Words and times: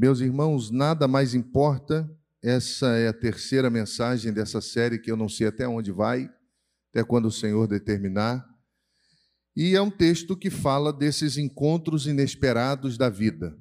Meus 0.00 0.20
irmãos, 0.20 0.70
nada 0.70 1.06
mais 1.06 1.34
importa. 1.34 2.10
Essa 2.42 2.96
é 2.96 3.08
a 3.08 3.12
terceira 3.12 3.68
mensagem 3.68 4.32
dessa 4.32 4.58
série 4.58 4.98
que 4.98 5.12
eu 5.12 5.16
não 5.16 5.28
sei 5.28 5.48
até 5.48 5.68
onde 5.68 5.92
vai, 5.92 6.26
até 6.88 7.04
quando 7.04 7.26
o 7.26 7.30
Senhor 7.30 7.66
determinar. 7.68 8.48
E 9.54 9.76
é 9.76 9.82
um 9.82 9.90
texto 9.90 10.34
que 10.34 10.48
fala 10.48 10.90
desses 10.90 11.36
encontros 11.36 12.06
inesperados 12.06 12.96
da 12.96 13.10
vida. 13.10 13.54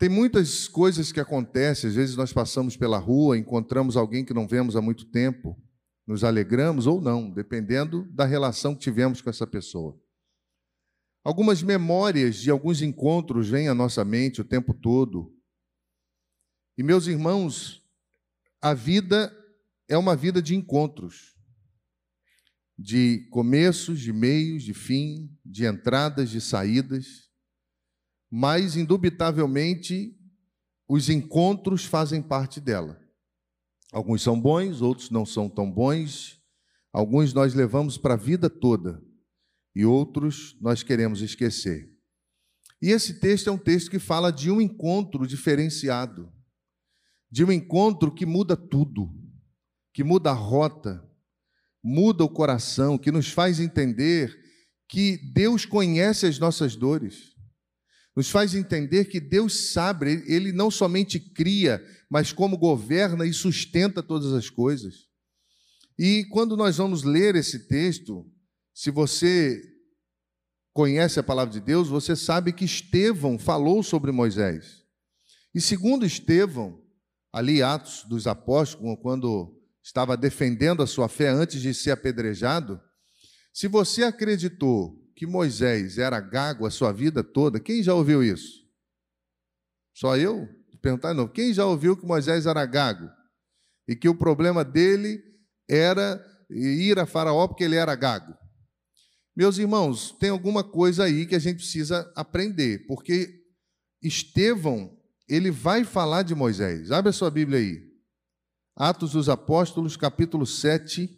Tem 0.00 0.08
muitas 0.08 0.66
coisas 0.66 1.12
que 1.12 1.20
acontecem, 1.20 1.90
às 1.90 1.94
vezes 1.94 2.16
nós 2.16 2.32
passamos 2.32 2.76
pela 2.76 2.98
rua, 2.98 3.38
encontramos 3.38 3.96
alguém 3.96 4.24
que 4.24 4.34
não 4.34 4.48
vemos 4.48 4.74
há 4.74 4.82
muito 4.82 5.04
tempo, 5.04 5.56
nos 6.08 6.24
alegramos 6.24 6.88
ou 6.88 7.00
não, 7.00 7.30
dependendo 7.30 8.02
da 8.10 8.24
relação 8.24 8.74
que 8.74 8.80
tivemos 8.80 9.22
com 9.22 9.30
essa 9.30 9.46
pessoa. 9.46 9.96
Algumas 11.28 11.62
memórias 11.62 12.36
de 12.36 12.50
alguns 12.50 12.80
encontros 12.80 13.50
vêm 13.50 13.68
à 13.68 13.74
nossa 13.74 14.02
mente 14.02 14.40
o 14.40 14.44
tempo 14.44 14.72
todo. 14.72 15.30
E, 16.74 16.82
meus 16.82 17.06
irmãos, 17.06 17.82
a 18.62 18.72
vida 18.72 19.30
é 19.86 19.98
uma 19.98 20.16
vida 20.16 20.40
de 20.40 20.56
encontros, 20.56 21.36
de 22.78 23.28
começos, 23.30 24.00
de 24.00 24.10
meios, 24.10 24.62
de 24.62 24.72
fim, 24.72 25.38
de 25.44 25.66
entradas, 25.66 26.30
de 26.30 26.40
saídas, 26.40 27.28
mas, 28.30 28.74
indubitavelmente, 28.74 30.18
os 30.88 31.10
encontros 31.10 31.84
fazem 31.84 32.22
parte 32.22 32.58
dela. 32.58 32.98
Alguns 33.92 34.22
são 34.22 34.40
bons, 34.40 34.80
outros 34.80 35.10
não 35.10 35.26
são 35.26 35.46
tão 35.46 35.70
bons, 35.70 36.40
alguns 36.90 37.34
nós 37.34 37.52
levamos 37.52 37.98
para 37.98 38.14
a 38.14 38.16
vida 38.16 38.48
toda 38.48 39.06
e 39.78 39.84
outros 39.84 40.56
nós 40.60 40.82
queremos 40.82 41.22
esquecer. 41.22 41.88
E 42.82 42.90
esse 42.90 43.20
texto 43.20 43.46
é 43.46 43.52
um 43.52 43.56
texto 43.56 43.92
que 43.92 44.00
fala 44.00 44.32
de 44.32 44.50
um 44.50 44.60
encontro 44.60 45.24
diferenciado, 45.24 46.32
de 47.30 47.44
um 47.44 47.52
encontro 47.52 48.12
que 48.12 48.26
muda 48.26 48.56
tudo, 48.56 49.08
que 49.94 50.02
muda 50.02 50.30
a 50.30 50.34
rota, 50.34 51.08
muda 51.80 52.24
o 52.24 52.28
coração, 52.28 52.98
que 52.98 53.12
nos 53.12 53.30
faz 53.30 53.60
entender 53.60 54.36
que 54.88 55.16
Deus 55.32 55.64
conhece 55.64 56.26
as 56.26 56.40
nossas 56.40 56.74
dores, 56.74 57.36
nos 58.16 58.28
faz 58.28 58.56
entender 58.56 59.04
que 59.04 59.20
Deus 59.20 59.70
sabe, 59.70 60.24
Ele 60.26 60.50
não 60.50 60.72
somente 60.72 61.20
cria, 61.20 61.80
mas 62.10 62.32
como 62.32 62.58
governa 62.58 63.24
e 63.24 63.32
sustenta 63.32 64.02
todas 64.02 64.32
as 64.32 64.50
coisas. 64.50 65.06
E 65.96 66.24
quando 66.30 66.56
nós 66.56 66.78
vamos 66.78 67.04
ler 67.04 67.36
esse 67.36 67.68
texto, 67.68 68.26
se 68.78 68.92
você 68.92 69.60
conhece 70.72 71.18
a 71.18 71.22
palavra 71.24 71.52
de 71.52 71.58
Deus, 71.58 71.88
você 71.88 72.14
sabe 72.14 72.52
que 72.52 72.64
Estevão 72.64 73.36
falou 73.36 73.82
sobre 73.82 74.12
Moisés. 74.12 74.84
E 75.52 75.60
segundo 75.60 76.06
Estevão, 76.06 76.80
ali 77.32 77.60
Atos 77.60 78.04
dos 78.04 78.28
Apóstolos, 78.28 78.96
quando 79.02 79.60
estava 79.82 80.16
defendendo 80.16 80.80
a 80.80 80.86
sua 80.86 81.08
fé 81.08 81.26
antes 81.26 81.60
de 81.60 81.74
ser 81.74 81.90
apedrejado, 81.90 82.80
se 83.52 83.66
você 83.66 84.04
acreditou 84.04 84.96
que 85.16 85.26
Moisés 85.26 85.98
era 85.98 86.20
gago 86.20 86.64
a 86.64 86.70
sua 86.70 86.92
vida 86.92 87.24
toda, 87.24 87.58
quem 87.58 87.82
já 87.82 87.94
ouviu 87.94 88.22
isso? 88.22 88.64
Só 89.92 90.16
eu? 90.16 90.48
Perguntar 90.80 91.12
não. 91.14 91.26
Quem 91.26 91.52
já 91.52 91.66
ouviu 91.66 91.96
que 91.96 92.06
Moisés 92.06 92.46
era 92.46 92.64
gago? 92.64 93.10
E 93.88 93.96
que 93.96 94.08
o 94.08 94.14
problema 94.14 94.64
dele 94.64 95.20
era 95.68 96.24
ir 96.48 96.96
a 97.00 97.06
Faraó 97.06 97.48
porque 97.48 97.64
ele 97.64 97.74
era 97.74 97.96
gago. 97.96 98.38
Meus 99.38 99.56
irmãos, 99.56 100.10
tem 100.18 100.30
alguma 100.30 100.64
coisa 100.64 101.04
aí 101.04 101.24
que 101.24 101.36
a 101.36 101.38
gente 101.38 101.58
precisa 101.58 102.12
aprender, 102.16 102.84
porque 102.88 103.46
Estevão, 104.02 105.00
ele 105.28 105.48
vai 105.48 105.84
falar 105.84 106.24
de 106.24 106.34
Moisés. 106.34 106.90
Abre 106.90 107.10
a 107.10 107.12
sua 107.12 107.30
Bíblia 107.30 107.60
aí. 107.60 107.88
Atos 108.74 109.12
dos 109.12 109.28
Apóstolos, 109.28 109.96
capítulo 109.96 110.44
7. 110.44 111.16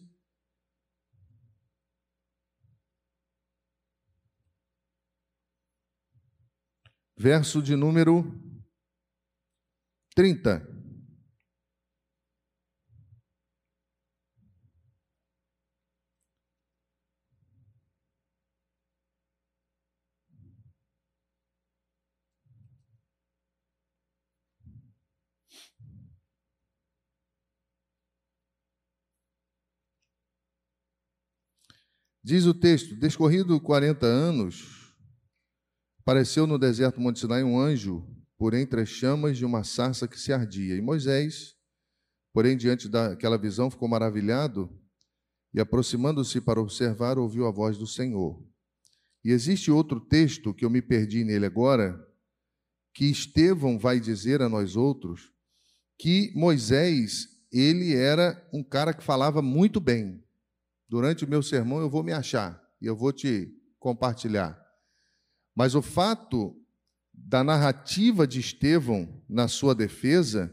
Verso 7.16 7.62
de 7.62 7.74
número 7.74 8.38
30. 10.14 10.79
Diz 32.30 32.46
o 32.46 32.54
texto: 32.54 32.94
Descorrido 32.94 33.60
40 33.60 34.06
anos, 34.06 34.94
apareceu 35.98 36.46
no 36.46 36.60
deserto 36.60 37.00
Monte 37.00 37.18
Sinai 37.18 37.42
um 37.42 37.58
anjo 37.58 38.06
por 38.38 38.54
entre 38.54 38.82
as 38.82 38.88
chamas 38.88 39.36
de 39.36 39.44
uma 39.44 39.64
sarça 39.64 40.06
que 40.06 40.16
se 40.16 40.32
ardia. 40.32 40.76
E 40.76 40.80
Moisés, 40.80 41.56
porém, 42.32 42.56
diante 42.56 42.88
daquela 42.88 43.36
visão, 43.36 43.68
ficou 43.68 43.88
maravilhado 43.88 44.70
e, 45.52 45.58
aproximando-se 45.58 46.40
para 46.40 46.60
observar, 46.60 47.18
ouviu 47.18 47.48
a 47.48 47.50
voz 47.50 47.76
do 47.76 47.84
Senhor. 47.84 48.40
E 49.24 49.32
existe 49.32 49.68
outro 49.72 49.98
texto 49.98 50.54
que 50.54 50.64
eu 50.64 50.70
me 50.70 50.80
perdi 50.80 51.24
nele 51.24 51.46
agora, 51.46 51.98
que 52.94 53.06
Estevão 53.06 53.76
vai 53.76 53.98
dizer 53.98 54.40
a 54.40 54.48
nós 54.48 54.76
outros 54.76 55.32
que 55.98 56.32
Moisés, 56.36 57.26
ele 57.50 57.92
era 57.92 58.40
um 58.52 58.62
cara 58.62 58.94
que 58.94 59.02
falava 59.02 59.42
muito 59.42 59.80
bem. 59.80 60.22
Durante 60.90 61.24
o 61.24 61.28
meu 61.28 61.40
sermão 61.40 61.78
eu 61.78 61.88
vou 61.88 62.02
me 62.02 62.12
achar 62.12 62.60
e 62.82 62.86
eu 62.86 62.96
vou 62.96 63.12
te 63.12 63.48
compartilhar. 63.78 64.60
Mas 65.54 65.76
o 65.76 65.80
fato 65.80 66.60
da 67.14 67.44
narrativa 67.44 68.26
de 68.26 68.40
Estevão 68.40 69.22
na 69.28 69.46
sua 69.46 69.72
defesa, 69.72 70.52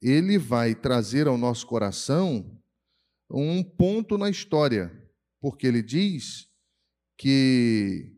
ele 0.00 0.38
vai 0.38 0.72
trazer 0.72 1.26
ao 1.26 1.36
nosso 1.36 1.66
coração 1.66 2.62
um 3.28 3.64
ponto 3.64 4.16
na 4.16 4.30
história, 4.30 4.96
porque 5.40 5.66
ele 5.66 5.82
diz 5.82 6.46
que 7.18 8.16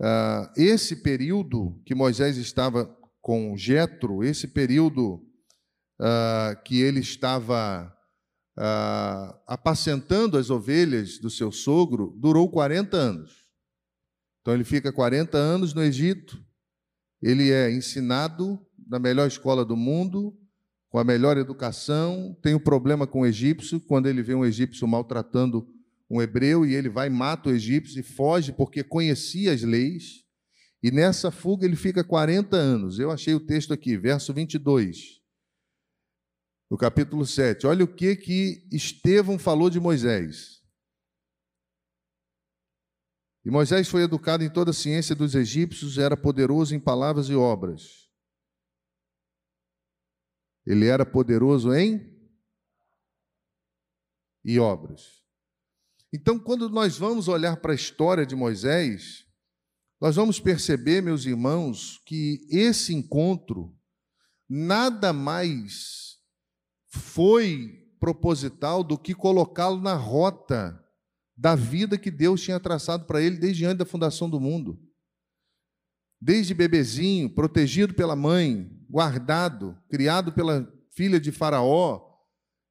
uh, 0.00 0.52
esse 0.56 1.02
período 1.02 1.82
que 1.84 1.96
Moisés 1.96 2.36
estava 2.36 2.86
com 3.20 3.56
Jetro, 3.56 4.22
esse 4.22 4.46
período 4.46 5.16
uh, 6.00 6.62
que 6.64 6.80
ele 6.80 7.00
estava 7.00 7.92
ah, 8.56 9.36
apacentando 9.46 10.38
as 10.38 10.50
ovelhas 10.50 11.18
do 11.18 11.28
seu 11.28 11.50
sogro, 11.50 12.14
durou 12.18 12.48
40 12.50 12.96
anos. 12.96 13.44
Então 14.40 14.54
ele 14.54 14.64
fica 14.64 14.92
40 14.92 15.36
anos 15.36 15.74
no 15.74 15.82
Egito, 15.82 16.38
ele 17.22 17.50
é 17.50 17.70
ensinado 17.70 18.60
na 18.86 18.98
melhor 18.98 19.26
escola 19.26 19.64
do 19.64 19.76
mundo, 19.76 20.36
com 20.90 20.98
a 20.98 21.04
melhor 21.04 21.36
educação, 21.38 22.36
tem 22.42 22.54
um 22.54 22.60
problema 22.60 23.06
com 23.06 23.22
o 23.22 23.26
egípcio, 23.26 23.80
quando 23.80 24.06
ele 24.06 24.22
vê 24.22 24.34
um 24.34 24.44
egípcio 24.44 24.86
maltratando 24.86 25.66
um 26.08 26.22
hebreu, 26.22 26.64
e 26.64 26.74
ele 26.74 26.88
vai, 26.88 27.08
mata 27.08 27.48
o 27.48 27.52
egípcio 27.52 27.98
e 27.98 28.02
foge 28.02 28.52
porque 28.52 28.84
conhecia 28.84 29.52
as 29.52 29.62
leis. 29.62 30.22
E 30.82 30.90
nessa 30.90 31.30
fuga 31.30 31.64
ele 31.64 31.74
fica 31.74 32.04
40 32.04 32.56
anos. 32.56 32.98
Eu 32.98 33.10
achei 33.10 33.34
o 33.34 33.40
texto 33.40 33.72
aqui, 33.72 33.96
verso 33.96 34.32
22 34.32 35.23
no 36.74 36.78
capítulo 36.78 37.24
7. 37.24 37.68
Olha 37.68 37.84
o 37.84 37.94
que 37.94 38.16
que 38.16 38.66
Estevão 38.72 39.38
falou 39.38 39.70
de 39.70 39.78
Moisés. 39.78 40.60
E 43.44 43.50
Moisés 43.50 43.88
foi 43.88 44.02
educado 44.02 44.42
em 44.42 44.50
toda 44.50 44.72
a 44.72 44.74
ciência 44.74 45.14
dos 45.14 45.36
egípcios, 45.36 45.98
era 45.98 46.16
poderoso 46.16 46.74
em 46.74 46.80
palavras 46.80 47.28
e 47.28 47.34
obras. 47.36 48.10
Ele 50.66 50.88
era 50.88 51.06
poderoso 51.06 51.72
em 51.72 52.12
e 54.44 54.58
obras. 54.58 55.22
Então, 56.12 56.40
quando 56.40 56.68
nós 56.68 56.98
vamos 56.98 57.28
olhar 57.28 57.58
para 57.58 57.70
a 57.70 57.76
história 57.76 58.26
de 58.26 58.34
Moisés, 58.34 59.24
nós 60.00 60.16
vamos 60.16 60.40
perceber, 60.40 61.00
meus 61.00 61.24
irmãos, 61.24 62.02
que 62.04 62.44
esse 62.50 62.92
encontro 62.92 63.78
nada 64.48 65.12
mais 65.12 66.03
foi 66.94 67.80
proposital 67.98 68.84
do 68.84 68.96
que 68.96 69.14
colocá-lo 69.14 69.80
na 69.80 69.94
rota 69.94 70.80
da 71.36 71.54
vida 71.54 71.98
que 71.98 72.10
Deus 72.10 72.40
tinha 72.40 72.60
traçado 72.60 73.06
para 73.06 73.20
ele 73.20 73.36
desde 73.36 73.64
antes 73.64 73.78
da 73.78 73.84
fundação 73.84 74.30
do 74.30 74.38
mundo. 74.38 74.78
Desde 76.20 76.54
bebezinho, 76.54 77.28
protegido 77.28 77.92
pela 77.94 78.14
mãe, 78.14 78.70
guardado, 78.88 79.76
criado 79.88 80.32
pela 80.32 80.66
filha 80.94 81.18
de 81.18 81.32
Faraó, 81.32 82.00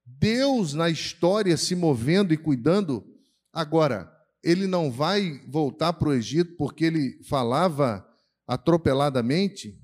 Deus 0.05 0.73
na 0.73 0.89
história 0.89 1.57
se 1.57 1.75
movendo 1.75 2.33
e 2.33 2.37
cuidando. 2.37 3.05
Agora, 3.51 4.11
ele 4.43 4.65
não 4.65 4.89
vai 4.89 5.41
voltar 5.49 5.93
para 5.93 6.09
o 6.09 6.13
Egito 6.13 6.55
porque 6.57 6.85
ele 6.85 7.21
falava 7.23 8.07
atropeladamente? 8.47 9.82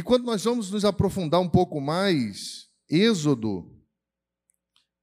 E 0.00 0.02
quando 0.02 0.24
nós 0.24 0.42
vamos 0.44 0.70
nos 0.70 0.82
aprofundar 0.86 1.42
um 1.42 1.48
pouco 1.50 1.78
mais, 1.78 2.70
Êxodo 2.88 3.70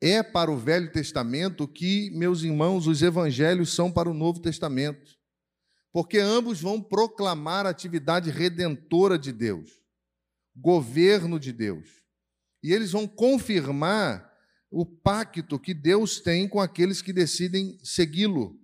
é 0.01 0.23
para 0.23 0.49
o 0.51 0.57
Velho 0.57 0.91
Testamento 0.91 1.67
que, 1.67 2.09
meus 2.15 2.41
irmãos, 2.41 2.88
os 2.88 3.03
evangelhos 3.03 3.71
são 3.71 3.91
para 3.91 4.09
o 4.09 4.13
Novo 4.15 4.41
Testamento. 4.41 5.15
Porque 5.94 6.17
ambos 6.17 6.59
vão 6.61 6.81
proclamar 6.81 7.67
a 7.67 7.69
atividade 7.69 8.31
redentora 8.31 9.19
de 9.19 9.31
Deus, 9.31 9.69
governo 10.55 11.39
de 11.39 11.53
Deus. 11.53 11.88
E 12.63 12.73
eles 12.73 12.91
vão 12.91 13.07
confirmar 13.07 14.27
o 14.71 14.83
pacto 14.83 15.59
que 15.59 15.75
Deus 15.75 16.19
tem 16.19 16.49
com 16.49 16.59
aqueles 16.59 17.03
que 17.03 17.13
decidem 17.13 17.77
segui-lo. 17.83 18.59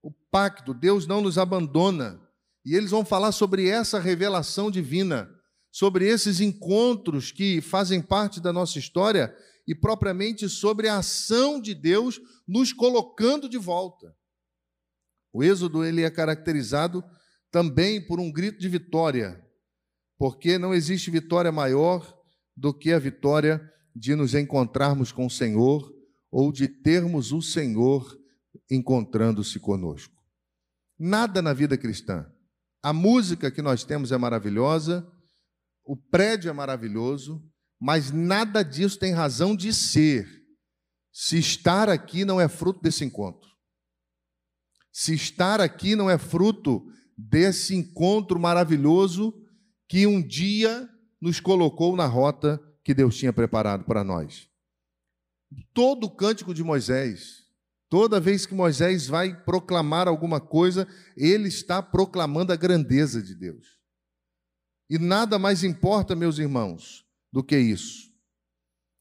O 0.00 0.12
pacto, 0.30 0.72
Deus 0.72 1.08
não 1.08 1.20
nos 1.20 1.36
abandona. 1.36 2.22
E 2.64 2.76
eles 2.76 2.92
vão 2.92 3.04
falar 3.04 3.32
sobre 3.32 3.68
essa 3.68 3.98
revelação 3.98 4.70
divina, 4.70 5.33
sobre 5.74 6.06
esses 6.06 6.40
encontros 6.40 7.32
que 7.32 7.60
fazem 7.60 8.00
parte 8.00 8.40
da 8.40 8.52
nossa 8.52 8.78
história 8.78 9.36
e 9.66 9.74
propriamente 9.74 10.48
sobre 10.48 10.86
a 10.86 10.98
ação 10.98 11.60
de 11.60 11.74
Deus 11.74 12.20
nos 12.46 12.72
colocando 12.72 13.48
de 13.48 13.58
volta. 13.58 14.14
O 15.32 15.42
êxodo 15.42 15.84
ele 15.84 16.02
é 16.02 16.10
caracterizado 16.12 17.02
também 17.50 18.00
por 18.00 18.20
um 18.20 18.30
grito 18.30 18.60
de 18.60 18.68
vitória, 18.68 19.44
porque 20.16 20.58
não 20.58 20.72
existe 20.72 21.10
vitória 21.10 21.50
maior 21.50 22.16
do 22.56 22.72
que 22.72 22.92
a 22.92 22.98
vitória 23.00 23.60
de 23.96 24.14
nos 24.14 24.32
encontrarmos 24.32 25.10
com 25.10 25.26
o 25.26 25.30
Senhor 25.30 25.92
ou 26.30 26.52
de 26.52 26.68
termos 26.68 27.32
o 27.32 27.42
Senhor 27.42 28.16
encontrando-se 28.70 29.58
conosco. 29.58 30.22
Nada 30.96 31.42
na 31.42 31.52
vida 31.52 31.76
cristã. 31.76 32.30
A 32.80 32.92
música 32.92 33.50
que 33.50 33.60
nós 33.60 33.82
temos 33.82 34.12
é 34.12 34.16
maravilhosa, 34.16 35.04
o 35.84 35.96
prédio 35.96 36.48
é 36.48 36.52
maravilhoso, 36.52 37.42
mas 37.80 38.10
nada 38.10 38.62
disso 38.62 38.98
tem 38.98 39.12
razão 39.12 39.54
de 39.54 39.72
ser 39.72 40.44
se 41.16 41.38
estar 41.38 41.88
aqui 41.88 42.24
não 42.24 42.40
é 42.40 42.48
fruto 42.48 42.80
desse 42.82 43.04
encontro. 43.04 43.48
Se 44.92 45.14
estar 45.14 45.60
aqui 45.60 45.94
não 45.94 46.10
é 46.10 46.18
fruto 46.18 46.84
desse 47.16 47.72
encontro 47.76 48.40
maravilhoso 48.40 49.32
que 49.88 50.08
um 50.08 50.20
dia 50.20 50.88
nos 51.20 51.38
colocou 51.38 51.94
na 51.94 52.06
rota 52.06 52.60
que 52.82 52.92
Deus 52.92 53.16
tinha 53.16 53.32
preparado 53.32 53.84
para 53.84 54.02
nós. 54.02 54.48
Todo 55.72 56.08
o 56.08 56.10
cântico 56.16 56.52
de 56.52 56.64
Moisés, 56.64 57.44
toda 57.88 58.18
vez 58.18 58.44
que 58.44 58.54
Moisés 58.54 59.06
vai 59.06 59.40
proclamar 59.44 60.08
alguma 60.08 60.40
coisa, 60.40 60.84
ele 61.16 61.46
está 61.46 61.80
proclamando 61.80 62.52
a 62.52 62.56
grandeza 62.56 63.22
de 63.22 63.36
Deus. 63.36 63.83
E 64.88 64.98
nada 64.98 65.38
mais 65.38 65.64
importa, 65.64 66.14
meus 66.14 66.38
irmãos, 66.38 67.04
do 67.32 67.42
que 67.42 67.56
isso. 67.56 68.12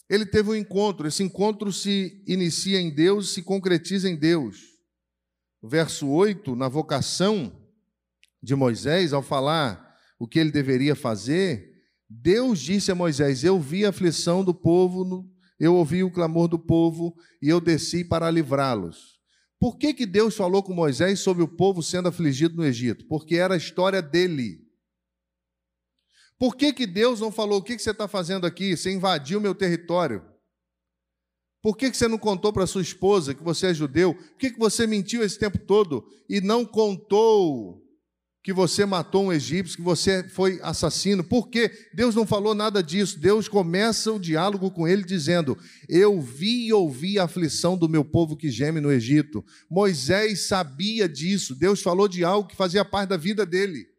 Ele 0.09 0.25
teve 0.25 0.49
um 0.49 0.55
encontro, 0.55 1.07
esse 1.07 1.23
encontro 1.23 1.71
se 1.71 2.23
inicia 2.27 2.79
em 2.79 2.93
Deus, 2.93 3.33
se 3.33 3.41
concretiza 3.41 4.09
em 4.09 4.15
Deus. 4.15 4.73
verso 5.61 6.07
8, 6.07 6.55
na 6.55 6.67
vocação 6.67 7.51
de 8.41 8.53
Moisés, 8.53 9.13
ao 9.13 9.23
falar 9.23 9.97
o 10.19 10.27
que 10.27 10.37
ele 10.37 10.51
deveria 10.51 10.95
fazer, 10.95 11.73
Deus 12.09 12.59
disse 12.59 12.91
a 12.91 12.95
Moisés: 12.95 13.43
Eu 13.43 13.59
vi 13.59 13.85
a 13.85 13.89
aflição 13.89 14.43
do 14.43 14.53
povo, 14.53 15.25
eu 15.59 15.75
ouvi 15.75 16.03
o 16.03 16.11
clamor 16.11 16.47
do 16.47 16.59
povo 16.59 17.15
e 17.41 17.47
eu 17.47 17.61
desci 17.61 18.03
para 18.03 18.29
livrá-los. 18.29 19.19
Por 19.59 19.77
que, 19.77 19.93
que 19.93 20.05
Deus 20.05 20.35
falou 20.35 20.61
com 20.61 20.73
Moisés 20.73 21.21
sobre 21.21 21.41
o 21.41 21.47
povo 21.47 21.81
sendo 21.81 22.09
afligido 22.09 22.57
no 22.57 22.65
Egito? 22.65 23.07
Porque 23.07 23.35
era 23.35 23.53
a 23.53 23.57
história 23.57 24.01
dele. 24.01 24.62
Por 26.39 26.55
que, 26.55 26.73
que 26.73 26.87
Deus 26.87 27.19
não 27.19 27.31
falou: 27.31 27.59
O 27.59 27.63
que, 27.63 27.75
que 27.75 27.81
você 27.81 27.91
está 27.91 28.07
fazendo 28.07 28.45
aqui? 28.45 28.75
Você 28.75 28.91
invadiu 28.91 29.39
meu 29.39 29.55
território. 29.55 30.23
Por 31.61 31.77
que, 31.77 31.89
que 31.89 31.95
você 31.95 32.07
não 32.09 32.17
contou 32.17 32.51
para 32.51 32.67
sua 32.67 32.81
esposa 32.81 33.33
que 33.33 33.43
você 33.43 33.67
é 33.67 33.73
judeu? 33.73 34.13
Por 34.13 34.37
que, 34.37 34.51
que 34.51 34.59
você 34.59 34.85
mentiu 34.85 35.23
esse 35.23 35.39
tempo 35.39 35.57
todo 35.57 36.05
e 36.29 36.41
não 36.41 36.65
contou 36.65 37.81
que 38.43 38.51
você 38.51 38.85
matou 38.85 39.25
um 39.25 39.33
egípcio, 39.33 39.77
que 39.77 39.81
você 39.81 40.27
foi 40.27 40.59
assassino. 40.61 41.23
Por 41.23 41.47
quê? 41.47 41.71
Deus 41.93 42.13
não 42.13 42.27
falou 42.27 42.53
nada 42.53 42.83
disso. 42.83 43.17
Deus 43.17 43.47
começa 43.47 44.11
o 44.11 44.19
diálogo 44.19 44.69
com 44.69 44.85
ele 44.85 45.03
dizendo: 45.03 45.57
Eu 45.87 46.19
vi 46.19 46.67
e 46.67 46.73
ouvi 46.73 47.17
a 47.17 47.23
aflição 47.23 47.77
do 47.77 47.87
meu 47.87 48.03
povo 48.03 48.35
que 48.35 48.51
geme 48.51 48.81
no 48.81 48.91
Egito. 48.91 49.43
Moisés 49.71 50.47
sabia 50.47 51.07
disso. 51.07 51.55
Deus 51.55 51.81
falou 51.81 52.09
de 52.09 52.25
algo 52.25 52.49
que 52.49 52.55
fazia 52.55 52.83
parte 52.83 53.09
da 53.09 53.17
vida 53.17 53.45
dele. 53.45 53.92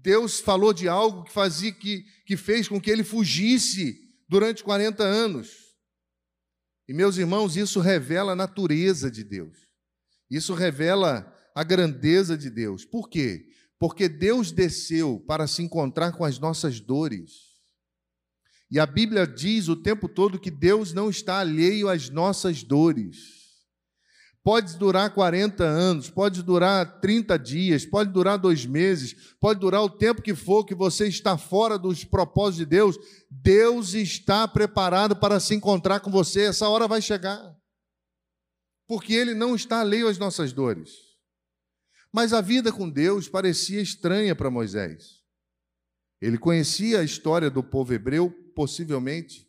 Deus 0.00 0.40
falou 0.40 0.72
de 0.72 0.88
algo 0.88 1.24
que 1.24 1.32
fazia 1.32 1.70
que, 1.72 2.04
que 2.24 2.36
fez 2.36 2.66
com 2.66 2.80
que 2.80 2.90
ele 2.90 3.04
fugisse 3.04 4.00
durante 4.26 4.64
40 4.64 5.02
anos. 5.02 5.50
E 6.88 6.94
meus 6.94 7.18
irmãos, 7.18 7.56
isso 7.56 7.78
revela 7.80 8.32
a 8.32 8.36
natureza 8.36 9.10
de 9.10 9.22
Deus. 9.22 9.56
Isso 10.30 10.54
revela 10.54 11.30
a 11.54 11.62
grandeza 11.62 12.38
de 12.38 12.48
Deus. 12.48 12.84
Por 12.84 13.08
quê? 13.08 13.46
Porque 13.78 14.08
Deus 14.08 14.50
desceu 14.50 15.20
para 15.26 15.46
se 15.46 15.62
encontrar 15.62 16.12
com 16.12 16.24
as 16.24 16.38
nossas 16.38 16.80
dores. 16.80 17.52
E 18.70 18.80
a 18.80 18.86
Bíblia 18.86 19.26
diz 19.26 19.68
o 19.68 19.76
tempo 19.76 20.08
todo 20.08 20.40
que 20.40 20.50
Deus 20.50 20.94
não 20.94 21.10
está 21.10 21.40
alheio 21.40 21.88
às 21.88 22.08
nossas 22.08 22.62
dores. 22.62 23.41
Pode 24.44 24.76
durar 24.76 25.14
40 25.14 25.62
anos, 25.62 26.10
pode 26.10 26.42
durar 26.42 27.00
30 27.00 27.38
dias, 27.38 27.86
pode 27.86 28.10
durar 28.10 28.36
dois 28.36 28.66
meses, 28.66 29.14
pode 29.38 29.60
durar 29.60 29.82
o 29.82 29.90
tempo 29.90 30.20
que 30.20 30.34
for 30.34 30.64
que 30.64 30.74
você 30.74 31.06
está 31.06 31.38
fora 31.38 31.78
dos 31.78 32.04
propósitos 32.04 32.58
de 32.58 32.66
Deus. 32.66 32.98
Deus 33.30 33.94
está 33.94 34.48
preparado 34.48 35.14
para 35.14 35.38
se 35.38 35.54
encontrar 35.54 36.00
com 36.00 36.10
você. 36.10 36.42
Essa 36.42 36.68
hora 36.68 36.88
vai 36.88 37.00
chegar. 37.00 37.56
Porque 38.88 39.12
Ele 39.14 39.32
não 39.32 39.54
está 39.54 39.80
alheio 39.80 40.08
às 40.08 40.18
nossas 40.18 40.52
dores. 40.52 40.90
Mas 42.12 42.32
a 42.32 42.40
vida 42.40 42.72
com 42.72 42.90
Deus 42.90 43.28
parecia 43.28 43.80
estranha 43.80 44.34
para 44.34 44.50
Moisés. 44.50 45.22
Ele 46.20 46.36
conhecia 46.36 47.00
a 47.00 47.04
história 47.04 47.48
do 47.50 47.64
povo 47.64 47.94
hebreu, 47.94 48.30
possivelmente, 48.54 49.48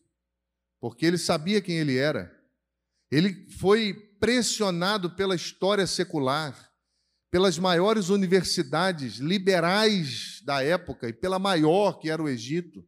porque 0.80 1.06
ele 1.06 1.18
sabia 1.18 1.62
quem 1.62 1.78
ele 1.78 1.98
era. 1.98 2.32
Ele 3.12 3.48
foi 3.60 3.94
pressionado 4.24 5.10
pela 5.10 5.36
história 5.36 5.86
secular, 5.86 6.72
pelas 7.30 7.60
maiores 7.60 8.08
universidades 8.08 9.18
liberais 9.18 10.42
da 10.46 10.64
época 10.64 11.10
e 11.10 11.14
pela 11.14 11.38
maior, 11.38 12.00
que 12.00 12.10
era 12.10 12.24
o 12.24 12.30
Egito. 12.30 12.86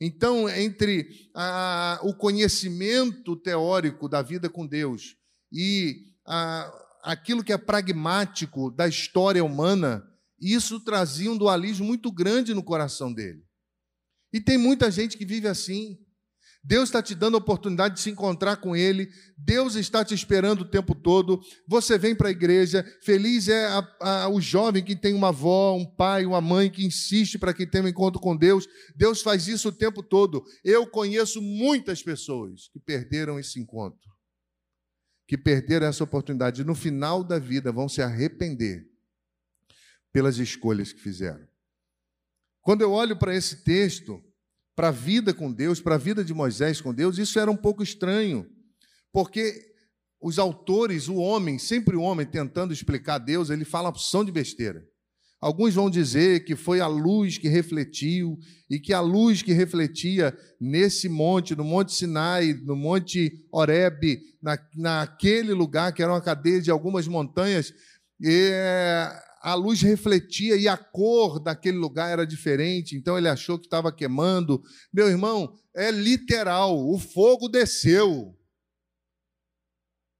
Então, 0.00 0.48
entre 0.48 1.28
a, 1.34 2.00
o 2.02 2.14
conhecimento 2.14 3.36
teórico 3.36 4.08
da 4.08 4.22
vida 4.22 4.48
com 4.48 4.66
Deus 4.66 5.14
e 5.52 6.06
a, 6.26 6.72
aquilo 7.02 7.44
que 7.44 7.52
é 7.52 7.58
pragmático 7.58 8.70
da 8.70 8.88
história 8.88 9.44
humana, 9.44 10.02
isso 10.40 10.80
trazia 10.80 11.30
um 11.30 11.36
dualismo 11.36 11.84
muito 11.84 12.10
grande 12.10 12.54
no 12.54 12.62
coração 12.62 13.12
dele. 13.12 13.44
E 14.32 14.40
tem 14.40 14.56
muita 14.56 14.90
gente 14.90 15.18
que 15.18 15.26
vive 15.26 15.48
assim. 15.48 15.98
Deus 16.64 16.88
está 16.88 17.02
te 17.02 17.14
dando 17.14 17.34
a 17.34 17.38
oportunidade 17.38 17.96
de 17.96 18.00
se 18.00 18.10
encontrar 18.10 18.56
com 18.56 18.76
Ele, 18.76 19.08
Deus 19.36 19.74
está 19.74 20.04
te 20.04 20.14
esperando 20.14 20.60
o 20.60 20.68
tempo 20.68 20.94
todo. 20.94 21.40
Você 21.66 21.98
vem 21.98 22.14
para 22.14 22.28
a 22.28 22.30
igreja, 22.30 22.84
feliz 23.02 23.48
é 23.48 23.66
a, 23.66 23.96
a, 24.00 24.28
o 24.28 24.40
jovem 24.40 24.84
que 24.84 24.94
tem 24.94 25.12
uma 25.12 25.28
avó, 25.28 25.74
um 25.74 25.84
pai, 25.84 26.24
uma 26.24 26.40
mãe 26.40 26.70
que 26.70 26.86
insiste 26.86 27.38
para 27.38 27.52
que 27.52 27.66
tenha 27.66 27.84
um 27.84 27.88
encontro 27.88 28.20
com 28.20 28.36
Deus. 28.36 28.68
Deus 28.94 29.22
faz 29.22 29.48
isso 29.48 29.68
o 29.68 29.72
tempo 29.72 30.02
todo. 30.02 30.44
Eu 30.64 30.86
conheço 30.86 31.42
muitas 31.42 32.02
pessoas 32.02 32.68
que 32.72 32.78
perderam 32.78 33.40
esse 33.40 33.58
encontro 33.58 34.12
que 35.32 35.38
perderam 35.38 35.86
essa 35.86 36.04
oportunidade 36.04 36.62
no 36.62 36.74
final 36.74 37.24
da 37.24 37.38
vida 37.38 37.72
vão 37.72 37.88
se 37.88 38.02
arrepender 38.02 38.86
pelas 40.12 40.36
escolhas 40.36 40.92
que 40.92 41.00
fizeram. 41.00 41.48
Quando 42.60 42.82
eu 42.82 42.92
olho 42.92 43.18
para 43.18 43.34
esse 43.34 43.64
texto, 43.64 44.22
para 44.74 44.88
a 44.88 44.92
vida 44.92 45.34
com 45.34 45.52
Deus, 45.52 45.80
para 45.80 45.96
a 45.96 45.98
vida 45.98 46.24
de 46.24 46.32
Moisés 46.32 46.80
com 46.80 46.94
Deus, 46.94 47.18
isso 47.18 47.38
era 47.38 47.50
um 47.50 47.56
pouco 47.56 47.82
estranho, 47.82 48.46
porque 49.12 49.72
os 50.20 50.38
autores, 50.38 51.08
o 51.08 51.16
homem, 51.16 51.58
sempre 51.58 51.96
o 51.96 52.02
homem 52.02 52.24
tentando 52.24 52.72
explicar 52.72 53.18
Deus, 53.18 53.50
ele 53.50 53.64
fala 53.64 53.88
opção 53.88 54.24
de 54.24 54.30
besteira. 54.30 54.82
Alguns 55.40 55.74
vão 55.74 55.90
dizer 55.90 56.44
que 56.44 56.54
foi 56.54 56.80
a 56.80 56.86
luz 56.86 57.36
que 57.36 57.48
refletiu 57.48 58.38
e 58.70 58.78
que 58.78 58.92
a 58.92 59.00
luz 59.00 59.42
que 59.42 59.52
refletia 59.52 60.32
nesse 60.60 61.08
monte, 61.08 61.56
no 61.56 61.64
Monte 61.64 61.92
Sinai, 61.92 62.54
no 62.64 62.76
Monte 62.76 63.44
Horebe, 63.50 64.20
na, 64.40 64.56
naquele 64.76 65.52
lugar 65.52 65.92
que 65.92 66.00
era 66.00 66.12
uma 66.12 66.20
cadeia 66.20 66.60
de 66.60 66.70
algumas 66.70 67.08
montanhas, 67.08 67.74
é, 68.24 69.12
a 69.42 69.54
luz 69.54 69.82
refletia 69.82 70.56
e 70.56 70.68
a 70.68 70.76
cor 70.76 71.40
daquele 71.40 71.76
lugar 71.76 72.10
era 72.10 72.26
diferente, 72.26 72.96
então 72.96 73.18
ele 73.18 73.28
achou 73.28 73.58
que 73.58 73.66
estava 73.66 73.92
queimando. 73.92 74.62
Meu 74.92 75.08
irmão, 75.08 75.58
é 75.74 75.90
literal, 75.90 76.78
o 76.78 76.98
fogo 76.98 77.48
desceu. 77.48 78.38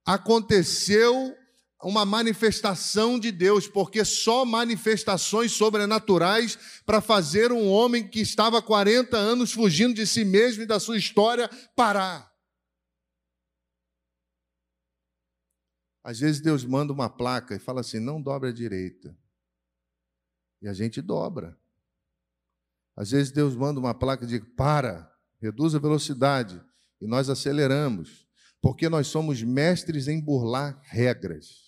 Aconteceu 0.05 1.33
uma 1.81 2.05
manifestação 2.05 3.19
de 3.19 3.31
Deus, 3.31 3.67
porque 3.67 4.03
só 4.03 4.45
manifestações 4.45 5.51
sobrenaturais 5.51 6.57
para 6.85 7.01
fazer 7.01 7.51
um 7.51 7.69
homem 7.69 8.07
que 8.07 8.21
estava 8.21 8.61
40 8.61 9.15
anos 9.17 9.51
fugindo 9.51 9.93
de 9.93 10.07
si 10.07 10.25
mesmo 10.25 10.63
e 10.63 10.67
da 10.67 10.79
sua 10.79 10.97
história 10.97 11.49
parar. 11.75 12.32
Às 16.03 16.19
vezes 16.19 16.41
Deus 16.41 16.65
manda 16.65 16.91
uma 16.91 17.09
placa 17.09 17.55
e 17.55 17.59
fala 17.59 17.81
assim: 17.81 17.99
não 17.99 18.21
dobre 18.21 18.49
a 18.49 18.53
direita. 18.53 19.17
E 20.61 20.67
a 20.67 20.73
gente 20.73 21.01
dobra. 21.01 21.57
Às 22.95 23.11
vezes 23.11 23.31
Deus 23.31 23.55
manda 23.55 23.79
uma 23.79 23.93
placa 23.93 24.25
de 24.25 24.39
para, 24.39 25.11
reduz 25.41 25.73
a 25.73 25.79
velocidade. 25.79 26.61
E 27.01 27.07
nós 27.07 27.29
aceleramos. 27.29 28.27
Porque 28.61 28.87
nós 28.87 29.07
somos 29.07 29.41
mestres 29.43 30.07
em 30.07 30.21
burlar 30.21 30.79
regras. 30.83 31.63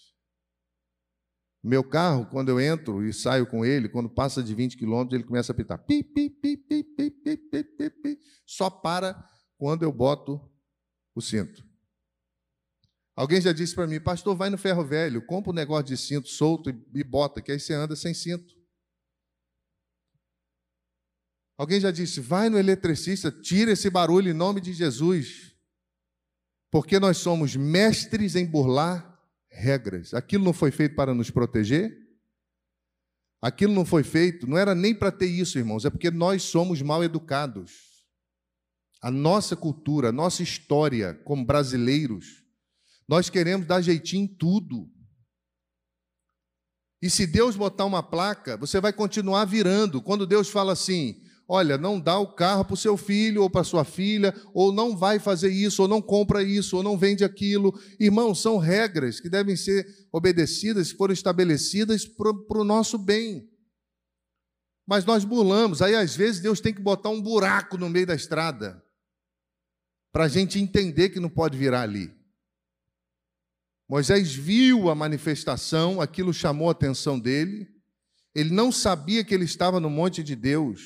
Meu 1.61 1.83
carro, 1.83 2.27
quando 2.27 2.49
eu 2.49 2.61
entro 2.61 3.03
e 3.03 3.11
saio 3.11 3.47
com 3.47 3.65
ele, 3.65 3.89
quando 3.89 4.07
passa 4.07 4.43
de 4.43 4.53
20 4.53 4.77
quilômetros, 4.77 5.19
ele 5.19 5.27
começa 5.27 5.51
a 5.51 5.53
apitar. 5.53 5.83
Pi, 5.83 6.03
pi, 6.03 6.29
pi, 6.29 6.55
pi, 6.55 6.83
pi, 6.83 7.09
pi, 7.09 7.37
pi, 7.37 7.63
pi, 7.63 7.89
pi. 7.89 8.19
Só 8.45 8.69
para 8.69 9.27
quando 9.57 9.83
eu 9.83 9.91
boto 9.91 10.39
o 11.13 11.21
cinto. 11.21 11.65
Alguém 13.15 13.39
já 13.39 13.53
disse 13.53 13.73
para 13.73 13.87
mim, 13.87 13.99
pastor, 13.99 14.35
vai 14.35 14.49
no 14.49 14.57
ferro 14.57 14.83
velho, 14.83 15.25
compra 15.25 15.51
um 15.51 15.55
negócio 15.55 15.85
de 15.85 15.97
cinto 15.97 16.27
solto 16.27 16.69
e, 16.93 17.03
bota, 17.03 17.41
que 17.41 17.51
aí 17.51 17.59
você 17.59 17.73
anda 17.73 17.95
sem 17.95 18.13
cinto. 18.13 18.53
Alguém 21.57 21.79
já 21.79 21.91
disse, 21.91 22.19
vai 22.19 22.49
no 22.49 22.59
eletricista, 22.59 23.31
tira 23.31 23.71
esse 23.71 23.89
barulho 23.89 24.29
em 24.29 24.33
nome 24.33 24.59
de 24.59 24.73
Jesus. 24.73 25.55
Porque 26.69 26.99
nós 26.99 27.15
somos 27.17 27.55
mestres 27.55 28.35
em 28.35 28.45
burlar 28.45 29.17
regras. 29.49 30.13
Aquilo 30.13 30.43
não 30.43 30.51
foi 30.51 30.71
feito 30.71 30.95
para 30.95 31.13
nos 31.13 31.31
proteger? 31.31 31.97
Aquilo 33.41 33.73
não 33.73 33.85
foi 33.85 34.03
feito, 34.03 34.45
não 34.47 34.57
era 34.57 34.75
nem 34.75 34.93
para 34.93 35.11
ter 35.11 35.27
isso, 35.27 35.57
irmãos, 35.57 35.85
é 35.85 35.89
porque 35.89 36.11
nós 36.11 36.43
somos 36.43 36.81
mal 36.81 37.03
educados. 37.03 38.05
A 39.01 39.09
nossa 39.09 39.55
cultura, 39.55 40.09
a 40.09 40.11
nossa 40.11 40.43
história 40.43 41.13
como 41.23 41.45
brasileiros, 41.45 42.44
nós 43.07 43.29
queremos 43.29 43.67
dar 43.67 43.81
jeitinho 43.81 44.23
em 44.23 44.27
tudo. 44.27 44.89
E 47.01 47.09
se 47.09 47.27
Deus 47.27 47.55
botar 47.55 47.85
uma 47.85 48.01
placa, 48.01 48.57
você 48.57 48.79
vai 48.81 48.91
continuar 48.91 49.45
virando. 49.45 50.01
Quando 50.01 50.25
Deus 50.25 50.49
fala 50.49 50.73
assim: 50.73 51.21
olha, 51.47 51.77
não 51.77 51.99
dá 51.99 52.17
o 52.17 52.33
carro 52.33 52.65
para 52.65 52.73
o 52.73 52.77
seu 52.77 52.97
filho 52.97 53.43
ou 53.43 53.49
para 53.49 53.63
sua 53.63 53.83
filha, 53.83 54.33
ou 54.53 54.71
não 54.73 54.97
vai 54.97 55.19
fazer 55.19 55.49
isso, 55.49 55.83
ou 55.83 55.87
não 55.87 56.01
compra 56.01 56.41
isso, 56.41 56.77
ou 56.77 56.83
não 56.83 56.97
vende 56.97 57.23
aquilo. 57.23 57.77
Irmãos, 57.99 58.41
são 58.41 58.57
regras 58.57 59.19
que 59.19 59.29
devem 59.29 59.55
ser 59.55 59.85
obedecidas, 60.11 60.91
foram 60.91 61.13
estabelecidas 61.13 62.05
para 62.05 62.59
o 62.59 62.63
nosso 62.63 62.97
bem. 62.97 63.47
Mas 64.87 65.03
nós 65.03 65.25
burlamos, 65.25 65.81
aí 65.81 65.95
às 65.95 66.15
vezes 66.15 66.41
Deus 66.41 66.59
tem 66.59 66.73
que 66.73 66.81
botar 66.81 67.09
um 67.09 67.21
buraco 67.21 67.77
no 67.77 67.89
meio 67.89 68.05
da 68.05 68.15
estrada, 68.15 68.83
para 70.11 70.25
a 70.25 70.27
gente 70.27 70.59
entender 70.59 71.09
que 71.09 71.19
não 71.19 71.29
pode 71.29 71.57
virar 71.57 71.81
ali. 71.81 72.14
Moisés 73.87 74.33
viu 74.33 74.89
a 74.89 74.95
manifestação, 74.95 76.01
aquilo 76.01 76.33
chamou 76.33 76.69
a 76.69 76.71
atenção 76.71 77.19
dele. 77.19 77.67
Ele 78.33 78.49
não 78.49 78.71
sabia 78.71 79.23
que 79.23 79.33
ele 79.33 79.45
estava 79.45 79.79
no 79.79 79.89
monte 79.89 80.23
de 80.23 80.35
Deus. 80.35 80.81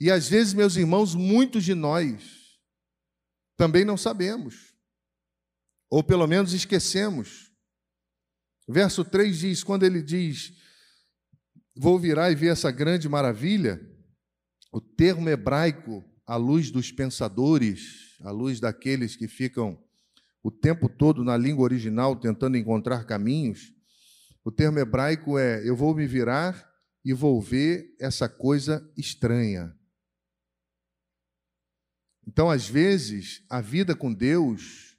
E 0.00 0.10
às 0.10 0.28
vezes, 0.28 0.52
meus 0.52 0.76
irmãos, 0.76 1.14
muitos 1.14 1.64
de 1.64 1.74
nós 1.74 2.42
também 3.56 3.84
não 3.84 3.96
sabemos, 3.96 4.74
ou 5.88 6.02
pelo 6.02 6.26
menos 6.26 6.52
esquecemos. 6.52 7.52
Verso 8.68 9.04
3 9.04 9.38
diz: 9.38 9.62
quando 9.62 9.84
ele 9.84 10.02
diz, 10.02 10.52
Vou 11.74 11.98
virar 11.98 12.30
e 12.30 12.34
ver 12.34 12.48
essa 12.48 12.70
grande 12.70 13.08
maravilha, 13.08 13.80
o 14.70 14.80
termo 14.80 15.28
hebraico, 15.28 16.04
à 16.26 16.36
luz 16.36 16.70
dos 16.70 16.92
pensadores, 16.92 18.16
à 18.20 18.30
luz 18.30 18.60
daqueles 18.60 19.16
que 19.16 19.26
ficam 19.26 19.82
o 20.42 20.50
tempo 20.50 20.88
todo 20.88 21.22
na 21.22 21.36
língua 21.36 21.64
original 21.64 22.16
tentando 22.16 22.56
encontrar 22.56 23.04
caminhos, 23.04 23.72
o 24.44 24.50
termo 24.50 24.78
hebraico 24.78 25.38
é: 25.38 25.66
eu 25.66 25.76
vou 25.76 25.94
me 25.94 26.06
virar 26.06 26.68
e 27.04 27.12
vou 27.12 27.40
ver 27.40 27.94
essa 28.00 28.28
coisa 28.28 28.82
estranha. 28.96 29.72
Então, 32.26 32.50
às 32.50 32.68
vezes, 32.68 33.44
a 33.50 33.60
vida 33.60 33.96
com 33.96 34.12
Deus 34.12 34.96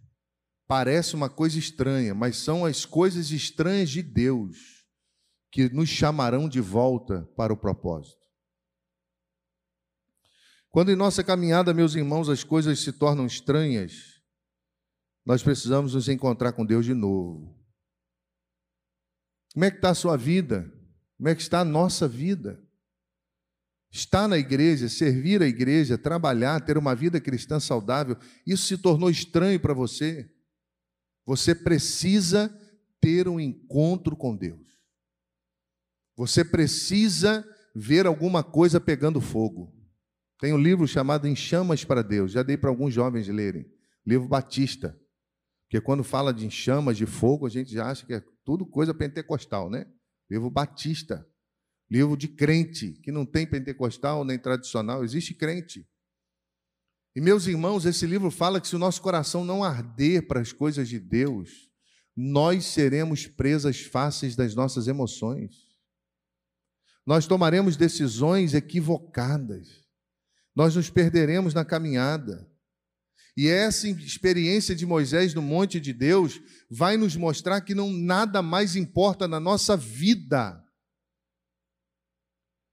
parece 0.67 1.15
uma 1.15 1.29
coisa 1.29 1.57
estranha, 1.57 2.13
mas 2.13 2.37
são 2.37 2.65
as 2.65 2.85
coisas 2.85 3.31
estranhas 3.31 3.89
de 3.89 4.01
Deus 4.01 4.83
que 5.51 5.69
nos 5.69 5.87
chamarão 5.87 6.49
de 6.49 6.59
volta 6.59 7.29
para 7.37 7.53
o 7.53 7.57
propósito. 7.57 8.23
Quando 10.69 10.91
em 10.91 10.95
nossa 10.95 11.23
caminhada, 11.23 11.73
meus 11.73 11.93
irmãos, 11.93 12.27
as 12.27 12.43
coisas 12.43 12.79
se 12.79 12.91
tornam 12.91 13.27
estranhas, 13.27 14.12
nós 15.25 15.41
precisamos 15.41 15.93
nos 15.93 16.09
encontrar 16.09 16.53
com 16.53 16.65
Deus 16.65 16.85
de 16.85 16.93
novo. 16.93 17.55
Como 19.53 19.65
é 19.65 19.71
que 19.71 19.77
está 19.77 19.91
a 19.91 19.95
sua 19.95 20.17
vida? 20.17 20.71
Como 21.17 21.29
é 21.29 21.35
que 21.35 21.41
está 21.41 21.61
a 21.61 21.65
nossa 21.65 22.07
vida? 22.07 22.61
Estar 23.91 24.27
na 24.27 24.37
igreja, 24.37 24.89
servir 24.89 25.41
a 25.41 25.47
igreja, 25.47 25.97
trabalhar, 25.97 26.59
ter 26.61 26.77
uma 26.77 26.95
vida 26.95 27.21
cristã 27.21 27.59
saudável, 27.59 28.17
isso 28.45 28.65
se 28.65 28.77
tornou 28.77 29.09
estranho 29.09 29.59
para 29.59 29.73
você? 29.73 30.29
Você 31.25 31.53
precisa 31.53 32.49
ter 32.99 33.27
um 33.27 33.39
encontro 33.39 34.15
com 34.15 34.35
Deus. 34.35 34.67
Você 36.17 36.43
precisa 36.43 37.47
ver 37.75 38.05
alguma 38.05 38.43
coisa 38.43 38.81
pegando 38.81 39.21
fogo. 39.21 39.73
Tem 40.39 40.51
um 40.53 40.57
livro 40.57 40.87
chamado 40.87 41.27
Em 41.27 41.35
Chamas 41.35 41.85
para 41.85 42.01
Deus, 42.01 42.31
já 42.31 42.43
dei 42.43 42.57
para 42.57 42.69
alguns 42.69 42.93
jovens 42.93 43.27
lerem. 43.27 43.65
Livro 44.05 44.27
Batista. 44.27 44.99
Porque 45.73 45.83
quando 45.83 46.03
fala 46.03 46.31
de 46.31 46.47
chamas 46.51 46.95
de 46.95 47.07
fogo, 47.07 47.47
a 47.47 47.49
gente 47.49 47.73
já 47.73 47.89
acha 47.89 48.05
que 48.05 48.13
é 48.13 48.23
tudo 48.45 48.63
coisa 48.63 48.93
pentecostal, 48.93 49.71
né? 49.71 49.87
Livro 50.29 50.47
batista, 50.47 51.27
livro 51.89 52.15
de 52.15 52.27
crente, 52.27 52.91
que 53.01 53.11
não 53.11 53.25
tem 53.25 53.47
pentecostal 53.47 54.23
nem 54.23 54.37
tradicional, 54.37 55.03
existe 55.03 55.33
crente. 55.33 55.89
E 57.15 57.19
meus 57.19 57.47
irmãos, 57.47 57.87
esse 57.87 58.05
livro 58.05 58.29
fala 58.29 58.61
que 58.61 58.67
se 58.67 58.75
o 58.75 58.79
nosso 58.79 59.01
coração 59.01 59.43
não 59.43 59.63
arder 59.63 60.27
para 60.27 60.41
as 60.41 60.53
coisas 60.53 60.87
de 60.87 60.99
Deus, 60.99 61.71
nós 62.15 62.65
seremos 62.65 63.25
presas 63.25 63.81
fáceis 63.81 64.35
das 64.35 64.53
nossas 64.53 64.87
emoções. 64.87 65.55
Nós 67.03 67.25
tomaremos 67.25 67.75
decisões 67.75 68.53
equivocadas. 68.53 69.87
Nós 70.55 70.75
nos 70.75 70.91
perderemos 70.91 71.51
na 71.51 71.65
caminhada. 71.65 72.47
E 73.35 73.47
essa 73.47 73.87
experiência 73.87 74.75
de 74.75 74.85
Moisés 74.85 75.33
no 75.33 75.41
monte 75.41 75.79
de 75.79 75.91
Deus 75.91 76.39
vai 76.69 76.97
nos 76.97 77.15
mostrar 77.15 77.61
que 77.61 77.73
não 77.73 77.91
nada 77.91 78.41
mais 78.41 78.75
importa 78.75 79.27
na 79.27 79.39
nossa 79.39 79.75
vida. 79.75 80.63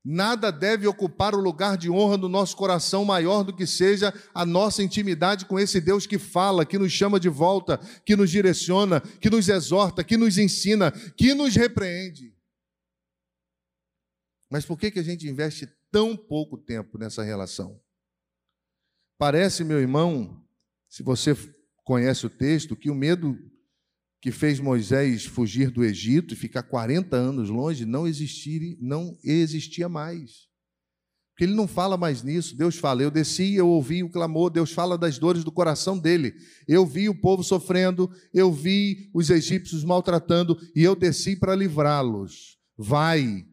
Nada 0.05 0.51
deve 0.51 0.87
ocupar 0.87 1.35
o 1.35 1.41
lugar 1.41 1.77
de 1.77 1.91
honra 1.91 2.17
no 2.17 2.29
nosso 2.29 2.57
coração 2.57 3.05
maior 3.05 3.43
do 3.43 3.55
que 3.55 3.67
seja 3.67 4.13
a 4.35 4.47
nossa 4.47 4.83
intimidade 4.83 5.45
com 5.45 5.59
esse 5.59 5.79
Deus 5.81 6.07
que 6.07 6.19
fala, 6.19 6.65
que 6.65 6.79
nos 6.79 6.91
chama 6.91 7.21
de 7.21 7.29
volta, 7.29 7.79
que 8.05 8.17
nos 8.17 8.31
direciona, 8.31 9.01
que 9.01 9.29
nos 9.29 9.49
exorta, 9.49 10.03
que 10.03 10.17
nos 10.17 10.39
ensina, 10.39 10.91
que 10.91 11.35
nos 11.35 11.55
repreende. 11.55 12.35
Mas 14.51 14.65
por 14.65 14.79
que, 14.79 14.91
que 14.91 14.99
a 14.99 15.03
gente 15.03 15.29
investe 15.29 15.69
tão 15.91 16.17
pouco 16.17 16.57
tempo 16.57 16.99
nessa 16.99 17.23
relação? 17.23 17.79
Parece, 19.19 19.63
meu 19.65 19.79
irmão, 19.79 20.43
se 20.91 21.05
você 21.05 21.37
conhece 21.85 22.27
o 22.27 22.31
texto, 22.31 22.75
que 22.75 22.91
o 22.91 22.95
medo 22.95 23.39
que 24.21 24.33
fez 24.33 24.59
Moisés 24.59 25.25
fugir 25.25 25.71
do 25.71 25.85
Egito 25.85 26.35
e 26.35 26.37
ficar 26.37 26.65
40 26.65 27.17
anos 27.17 27.49
longe 27.49 27.87
não 27.87 28.07
existia, 28.07 28.77
não 28.81 29.17
existia 29.25 29.89
mais. 29.89 30.51
Porque 31.31 31.45
ele 31.45 31.55
não 31.55 31.67
fala 31.67 31.97
mais 31.97 32.23
nisso. 32.23 32.55
Deus 32.55 32.77
fala: 32.77 33.03
Eu 33.03 33.11
desci, 33.11 33.55
eu 33.55 33.69
ouvi 33.69 34.03
o 34.03 34.11
clamor. 34.11 34.51
Deus 34.51 34.73
fala 34.73 34.99
das 34.99 35.17
dores 35.17 35.43
do 35.43 35.51
coração 35.51 35.97
dele. 35.97 36.35
Eu 36.69 36.85
vi 36.85 37.09
o 37.09 37.19
povo 37.19 37.43
sofrendo, 37.43 38.11
eu 38.35 38.53
vi 38.53 39.09
os 39.15 39.31
egípcios 39.31 39.83
maltratando 39.83 40.61
e 40.75 40.83
eu 40.83 40.95
desci 40.95 41.37
para 41.37 41.55
livrá-los. 41.55 42.59
Vai. 42.77 43.47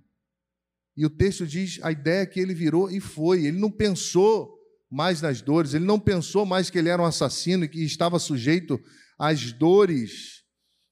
E 0.98 1.06
o 1.06 1.10
texto 1.10 1.46
diz 1.48 1.80
a 1.82 1.92
ideia 1.92 2.26
que 2.26 2.40
ele 2.40 2.54
virou 2.54 2.92
e 2.92 3.00
foi. 3.00 3.46
Ele 3.46 3.60
não 3.60 3.72
pensou 3.72 4.57
mais 4.90 5.22
nas 5.22 5.42
dores, 5.42 5.74
ele 5.74 5.86
não 5.86 6.00
pensou 6.00 6.46
mais 6.46 6.70
que 6.70 6.78
ele 6.78 6.90
era 6.90 7.02
um 7.02 7.06
assassino 7.06 7.66
e 7.66 7.68
que 7.68 7.84
estava 7.84 8.18
sujeito 8.20 8.80
às 9.20 9.52
dores 9.52 10.44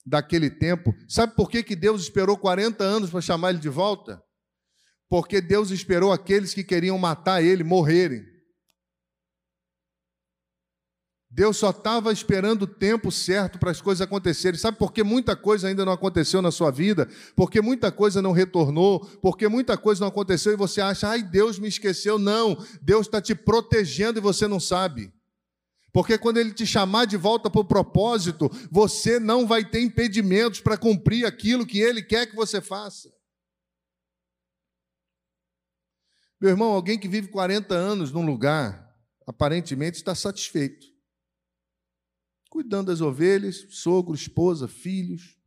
daquele 0.05 0.49
tempo. 0.49 0.93
Sabe 1.07 1.35
por 1.35 1.49
que, 1.49 1.63
que 1.63 1.75
Deus 1.75 2.01
esperou 2.01 2.37
40 2.37 2.83
anos 2.83 3.09
para 3.09 3.21
chamar 3.21 3.51
ele 3.51 3.59
de 3.59 3.69
volta? 3.69 4.21
Porque 5.09 5.39
Deus 5.39 5.71
esperou 5.71 6.11
aqueles 6.11 6.53
que 6.53 6.63
queriam 6.63 6.97
matar 6.97 7.41
ele 7.41 7.63
morrerem. 7.63 8.23
Deus 11.35 11.57
só 11.57 11.71
estava 11.71 12.13
esperando 12.13 12.61
o 12.61 12.67
tempo 12.67 13.11
certo 13.11 13.59
para 13.59 13.69
as 13.69 13.81
coisas 13.81 14.01
acontecerem. 14.01 14.57
Sabe 14.57 14.77
por 14.77 14.93
que 14.93 15.03
muita 15.03 15.35
coisa 15.35 15.67
ainda 15.67 15.83
não 15.83 15.91
aconteceu 15.91 16.41
na 16.41 16.49
sua 16.49 16.71
vida? 16.71 17.09
Porque 17.35 17.59
muita 17.59 17.91
coisa 17.91 18.21
não 18.21 18.31
retornou, 18.31 19.01
porque 19.21 19.49
muita 19.49 19.77
coisa 19.77 19.99
não 19.99 20.07
aconteceu 20.07 20.53
e 20.53 20.55
você 20.55 20.79
acha, 20.79 21.09
ai, 21.09 21.21
Deus 21.21 21.59
me 21.59 21.67
esqueceu. 21.67 22.17
Não, 22.17 22.57
Deus 22.81 23.05
está 23.05 23.21
te 23.21 23.35
protegendo 23.35 24.17
e 24.17 24.21
você 24.21 24.47
não 24.47 24.61
sabe. 24.61 25.11
Porque 25.91 26.17
quando 26.17 26.37
Ele 26.37 26.53
te 26.53 26.65
chamar 26.65 27.03
de 27.03 27.17
volta 27.17 27.49
para 27.49 27.59
o 27.59 27.65
propósito, 27.65 28.49
você 28.71 29.19
não 29.19 29.45
vai 29.45 29.65
ter 29.65 29.81
impedimentos 29.81 30.61
para 30.61 30.77
cumprir 30.77 31.25
aquilo 31.25 31.65
que 31.65 31.81
Ele 31.81 32.01
quer 32.01 32.27
que 32.27 32.35
você 32.35 32.61
faça. 32.61 33.13
Meu 36.39 36.51
irmão, 36.51 36.71
alguém 36.71 36.97
que 36.97 37.09
vive 37.09 37.27
40 37.27 37.75
anos 37.75 38.13
num 38.13 38.25
lugar, 38.25 38.95
aparentemente 39.27 39.97
está 39.97 40.15
satisfeito 40.15 40.94
cuidando 42.55 42.87
das 42.87 43.01
ovelhas, 43.01 43.67
sogro, 43.69 44.15
esposa, 44.15 44.65
filhos. 44.65 45.37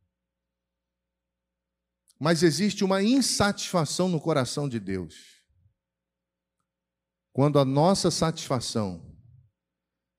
Mas 2.19 2.43
existe 2.43 2.83
uma 2.83 3.01
insatisfação 3.01 4.07
no 4.07 4.21
coração 4.21 4.69
de 4.69 4.79
Deus. 4.79 5.43
Quando 7.33 7.57
a 7.57 7.65
nossa 7.65 8.11
satisfação 8.11 9.03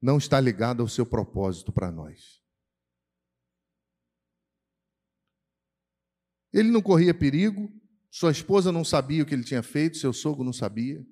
não 0.03 0.19
está 0.19 0.41
ligada 0.41 0.83
ao 0.83 0.89
seu 0.89 1.07
propósito 1.07 1.71
para 1.71 1.93
nós. 1.93 2.43
Ele 6.53 6.73
não 6.73 6.83
corria 6.83 7.15
perigo, 7.15 7.71
sua 8.11 8.33
esposa 8.33 8.73
não 8.73 8.85
sabia 8.85 9.23
o 9.23 9.27
que 9.27 9.33
ele 9.33 9.45
tinha 9.45 9.63
feito, 9.63 9.97
seu 9.97 10.13
sogro 10.13 10.43
não 10.43 10.53
sabia. 10.53 11.07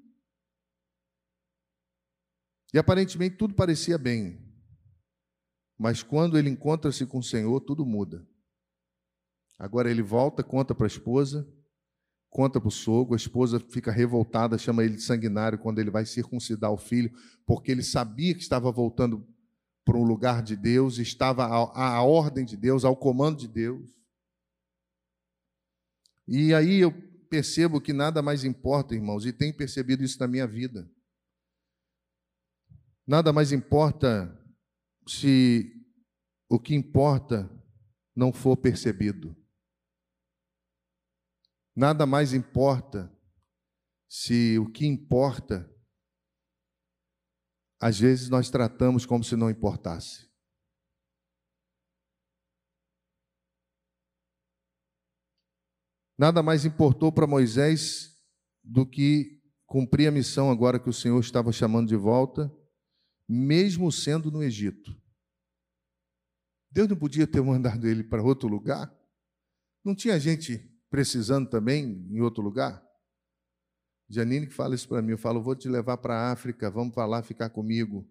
E 2.75 2.79
aparentemente 2.81 3.37
tudo 3.37 3.55
parecia 3.55 3.97
bem. 3.97 4.48
Mas 5.79 6.03
quando 6.03 6.37
ele 6.37 6.51
encontra-se 6.51 7.07
com 7.07 7.19
o 7.19 7.23
Senhor, 7.23 7.61
tudo 7.61 7.87
muda. 7.87 8.27
Agora 9.57 9.91
ele 9.91 10.03
volta, 10.03 10.43
conta 10.43 10.75
para 10.75 10.87
a 10.87 10.89
esposa, 10.89 11.49
conta 12.29 12.61
para 12.61 12.69
o 12.69 12.73
sogro, 12.73 13.15
a 13.15 13.17
esposa 13.17 13.61
fica 13.61 13.93
revoltada, 13.93 14.59
chama 14.59 14.85
ele 14.85 14.97
de 14.97 15.03
sanguinário 15.03 15.59
quando 15.59 15.79
ele 15.79 15.91
vai 15.91 16.05
circuncidar 16.05 16.73
o 16.73 16.77
filho, 16.77 17.13
porque 17.47 17.71
ele 17.71 17.83
sabia 17.83 18.35
que 18.35 18.41
estava 18.41 18.71
voltando 18.73 19.27
para 19.85 19.97
um 19.97 20.05
lugar 20.05 20.43
de 20.43 20.55
Deus, 20.55 20.99
estava 20.99 21.45
à, 21.47 22.03
ordem 22.03 22.45
de 22.45 22.57
Deus, 22.57 22.85
ao 22.85 22.97
comando 22.97 23.39
de 23.39 23.49
Deus. 23.49 23.91
E 26.27 26.53
aí 26.53 26.81
eu 26.81 26.93
percebo 27.31 27.81
que 27.81 27.93
nada 27.93 28.21
mais 28.21 28.45
importa, 28.45 28.95
irmãos, 28.95 29.25
e 29.25 29.33
tenho 29.33 29.57
percebido 29.57 30.05
isso 30.05 30.19
na 30.21 30.29
minha 30.29 30.47
vida. 30.47 30.91
Nada 33.07 33.33
mais 33.33 33.51
importa 33.51 34.38
se 35.09 35.73
o 36.51 36.59
que 36.59 36.75
importa 36.75 37.51
não 38.15 38.33
for 38.33 38.57
percebido. 38.57 39.37
Nada 41.75 42.05
mais 42.05 42.35
importa 42.35 43.15
se 44.09 44.59
o 44.59 44.71
que 44.71 44.87
importa, 44.87 45.73
às 47.81 47.99
vezes 47.99 48.29
nós 48.29 48.51
tratamos 48.51 49.07
como 49.07 49.23
se 49.23 49.37
não 49.37 49.49
importasse. 49.49 50.29
Nada 56.19 56.43
mais 56.43 56.65
importou 56.65 57.13
para 57.13 57.29
Moisés 57.29 58.21
do 58.65 58.85
que 58.85 59.41
cumprir 59.67 60.09
a 60.09 60.11
missão 60.11 60.51
agora 60.51 60.81
que 60.81 60.89
o 60.89 60.93
Senhor 60.93 61.21
estava 61.21 61.53
chamando 61.53 61.89
de 61.89 61.97
volta 61.97 62.53
mesmo 63.29 63.93
sendo 63.93 64.31
no 64.31 64.43
Egito. 64.43 64.97
Deus 66.71 66.89
não 66.89 66.97
podia 66.97 67.27
ter 67.27 67.43
mandado 67.43 67.87
ele 67.87 68.03
para 68.03 68.23
outro 68.23 68.49
lugar? 68.49 68.93
Não 69.85 69.95
tinha 69.95 70.19
gente 70.19 70.59
precisando 70.91 71.49
também 71.49 72.07
em 72.11 72.21
outro 72.21 72.43
lugar? 72.43 72.83
Janine 74.09 74.47
que 74.47 74.55
fala 74.55 74.75
isso 74.75 74.89
para 74.89 75.03
mim, 75.03 75.13
eu 75.13 75.19
falo, 75.19 75.43
vou 75.43 75.55
te 75.55 75.69
levar 75.69 75.99
para 75.99 76.15
a 76.15 76.33
África, 76.33 76.71
vamos 76.71 76.95
para 76.95 77.05
lá 77.05 77.23
ficar 77.23 77.51
comigo. 77.51 78.09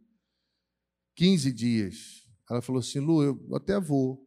15 1.16 1.52
dias. 1.52 2.28
Ela 2.50 2.62
falou 2.62 2.80
assim, 2.80 3.00
Lu, 3.00 3.24
eu 3.24 3.56
até 3.56 3.80
vou. 3.80 4.24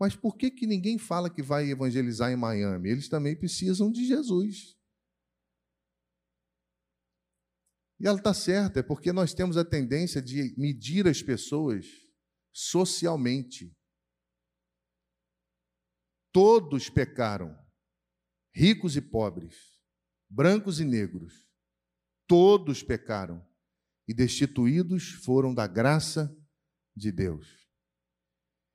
Mas 0.00 0.16
por 0.16 0.36
que, 0.36 0.50
que 0.50 0.66
ninguém 0.66 0.98
fala 0.98 1.28
que 1.30 1.42
vai 1.42 1.70
evangelizar 1.70 2.32
em 2.32 2.36
Miami? 2.36 2.90
Eles 2.90 3.08
também 3.08 3.36
precisam 3.36 3.90
de 3.92 4.06
Jesus. 4.06 4.76
E 8.02 8.06
ela 8.08 8.18
está 8.18 8.34
certa, 8.34 8.80
é 8.80 8.82
porque 8.82 9.12
nós 9.12 9.32
temos 9.32 9.56
a 9.56 9.64
tendência 9.64 10.20
de 10.20 10.52
medir 10.58 11.06
as 11.06 11.22
pessoas 11.22 11.86
socialmente. 12.52 13.72
Todos 16.32 16.90
pecaram, 16.90 17.56
ricos 18.52 18.96
e 18.96 19.00
pobres, 19.00 19.54
brancos 20.28 20.80
e 20.80 20.84
negros, 20.84 21.48
todos 22.26 22.82
pecaram 22.82 23.40
e 24.08 24.12
destituídos 24.12 25.12
foram 25.24 25.54
da 25.54 25.68
graça 25.68 26.36
de 26.96 27.12
Deus. 27.12 27.46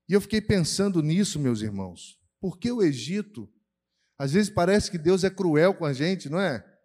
E 0.08 0.14
eu 0.14 0.22
fiquei 0.22 0.40
pensando 0.40 1.02
nisso, 1.02 1.38
meus 1.38 1.62
irmãos, 1.62 2.18
porque 2.40 2.72
o 2.72 2.82
Egito, 2.82 3.54
às 4.18 4.32
vezes 4.32 4.50
parece 4.50 4.90
que 4.90 4.98
Deus 4.98 5.26
é 5.26 5.30
cruel 5.30 5.74
com 5.76 5.84
a 5.84 5.92
gente, 5.92 6.30
não 6.30 6.40
é? 6.40 6.77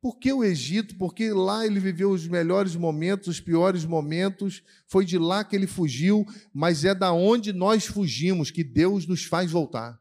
Por 0.00 0.18
que 0.18 0.32
o 0.32 0.42
Egito? 0.42 0.96
Porque 0.96 1.30
lá 1.30 1.66
ele 1.66 1.78
viveu 1.78 2.10
os 2.10 2.26
melhores 2.26 2.74
momentos, 2.74 3.28
os 3.28 3.40
piores 3.40 3.84
momentos, 3.84 4.62
foi 4.86 5.04
de 5.04 5.18
lá 5.18 5.44
que 5.44 5.54
ele 5.54 5.66
fugiu, 5.66 6.24
mas 6.54 6.84
é 6.84 6.94
da 6.94 7.12
onde 7.12 7.52
nós 7.52 7.84
fugimos 7.84 8.50
que 8.50 8.64
Deus 8.64 9.06
nos 9.06 9.24
faz 9.24 9.50
voltar. 9.50 10.00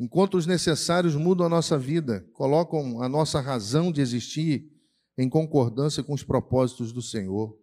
Encontros 0.00 0.46
necessários 0.46 1.14
mudam 1.14 1.46
a 1.46 1.48
nossa 1.48 1.78
vida, 1.78 2.28
colocam 2.32 3.00
a 3.00 3.08
nossa 3.08 3.40
razão 3.40 3.92
de 3.92 4.00
existir 4.00 4.68
em 5.16 5.28
concordância 5.28 6.02
com 6.02 6.12
os 6.12 6.24
propósitos 6.24 6.92
do 6.92 7.00
Senhor. 7.00 7.56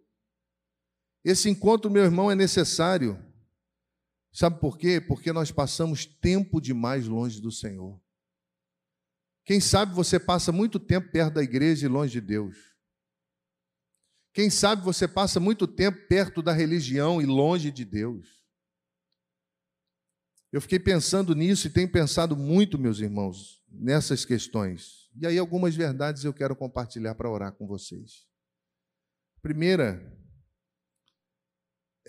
Esse 1.22 1.50
encontro, 1.50 1.90
meu 1.90 2.02
irmão, 2.02 2.30
é 2.30 2.34
necessário. 2.34 3.22
Sabe 4.32 4.58
por 4.58 4.78
quê? 4.78 5.02
Porque 5.02 5.34
nós 5.34 5.50
passamos 5.50 6.06
tempo 6.06 6.62
demais 6.62 7.06
longe 7.06 7.42
do 7.42 7.52
Senhor. 7.52 8.00
Quem 9.44 9.60
sabe 9.60 9.94
você 9.94 10.18
passa 10.18 10.52
muito 10.52 10.78
tempo 10.78 11.10
perto 11.10 11.34
da 11.34 11.42
igreja 11.42 11.86
e 11.86 11.88
longe 11.88 12.12
de 12.12 12.20
Deus. 12.20 12.56
Quem 14.32 14.48
sabe 14.48 14.82
você 14.82 15.08
passa 15.08 15.40
muito 15.40 15.66
tempo 15.66 16.06
perto 16.06 16.40
da 16.40 16.52
religião 16.52 17.20
e 17.20 17.26
longe 17.26 17.70
de 17.70 17.84
Deus. 17.84 18.40
Eu 20.52 20.60
fiquei 20.60 20.78
pensando 20.78 21.34
nisso 21.34 21.66
e 21.66 21.70
tenho 21.70 21.90
pensado 21.90 22.36
muito, 22.36 22.78
meus 22.78 22.98
irmãos, 22.98 23.62
nessas 23.68 24.24
questões. 24.24 25.08
E 25.16 25.26
aí, 25.26 25.38
algumas 25.38 25.76
verdades 25.76 26.24
eu 26.24 26.32
quero 26.32 26.56
compartilhar 26.56 27.14
para 27.14 27.30
orar 27.30 27.52
com 27.52 27.66
vocês. 27.66 28.26
Primeira, 29.40 30.19